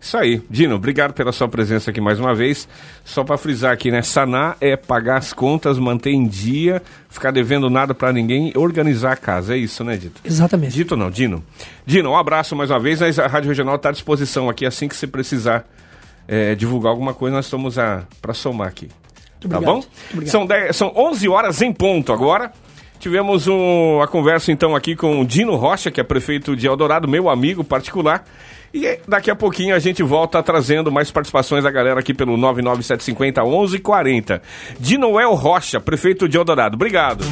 Isso 0.00 0.16
aí. 0.16 0.40
Dino, 0.48 0.76
obrigado 0.76 1.12
pela 1.14 1.32
sua 1.32 1.48
presença 1.48 1.90
aqui 1.90 2.00
mais 2.00 2.20
uma 2.20 2.34
vez. 2.34 2.68
Só 3.04 3.24
para 3.24 3.36
frisar 3.36 3.72
aqui, 3.72 3.90
né? 3.90 4.02
Sanar 4.02 4.56
é 4.60 4.76
pagar 4.76 5.16
as 5.16 5.32
contas, 5.32 5.78
manter 5.78 6.10
em 6.10 6.28
dia, 6.28 6.80
ficar 7.08 7.32
devendo 7.32 7.68
nada 7.68 7.92
para 7.92 8.12
ninguém, 8.12 8.52
organizar 8.54 9.12
a 9.12 9.16
casa. 9.16 9.54
É 9.54 9.58
isso, 9.58 9.82
né, 9.82 9.96
Dito? 9.96 10.20
Exatamente. 10.24 10.74
Dito 10.74 10.96
não, 10.96 11.10
Dino. 11.10 11.42
Dino, 11.84 12.10
um 12.10 12.16
abraço 12.16 12.54
mais 12.54 12.70
uma 12.70 12.78
vez. 12.78 13.02
A 13.18 13.26
Rádio 13.26 13.48
Regional 13.48 13.74
está 13.76 13.88
à 13.88 13.92
disposição 13.92 14.48
aqui 14.48 14.64
assim 14.64 14.86
que 14.86 14.94
você 14.94 15.08
precisar 15.08 15.66
é, 16.28 16.54
divulgar 16.54 16.90
alguma 16.90 17.14
coisa, 17.14 17.36
nós 17.36 17.46
estamos 17.46 17.76
para 18.20 18.34
somar 18.34 18.68
aqui 18.68 18.88
tá 19.48 19.60
bom? 19.60 19.82
São, 20.26 20.46
10, 20.46 20.74
são 20.74 20.92
11 20.94 21.28
horas 21.28 21.62
em 21.62 21.72
ponto 21.72 22.12
agora. 22.12 22.52
Tivemos 22.98 23.46
um, 23.46 24.00
a 24.00 24.08
conversa 24.08 24.50
então 24.50 24.74
aqui 24.74 24.96
com 24.96 25.20
o 25.20 25.24
Dino 25.24 25.54
Rocha, 25.54 25.90
que 25.90 26.00
é 26.00 26.04
prefeito 26.04 26.56
de 26.56 26.66
Eldorado, 26.66 27.06
meu 27.06 27.28
amigo 27.28 27.62
particular. 27.62 28.24
E 28.72 28.98
daqui 29.06 29.30
a 29.30 29.36
pouquinho 29.36 29.74
a 29.74 29.78
gente 29.78 30.02
volta 30.02 30.42
trazendo 30.42 30.90
mais 30.90 31.10
participações 31.10 31.64
da 31.64 31.70
galera 31.70 32.00
aqui 32.00 32.12
pelo 32.12 32.36
99750 32.36 33.42
1140. 33.42 34.42
Dinoel 34.78 35.34
Rocha, 35.34 35.80
prefeito 35.80 36.28
de 36.28 36.36
Eldorado. 36.36 36.74
Obrigado. 36.74 37.24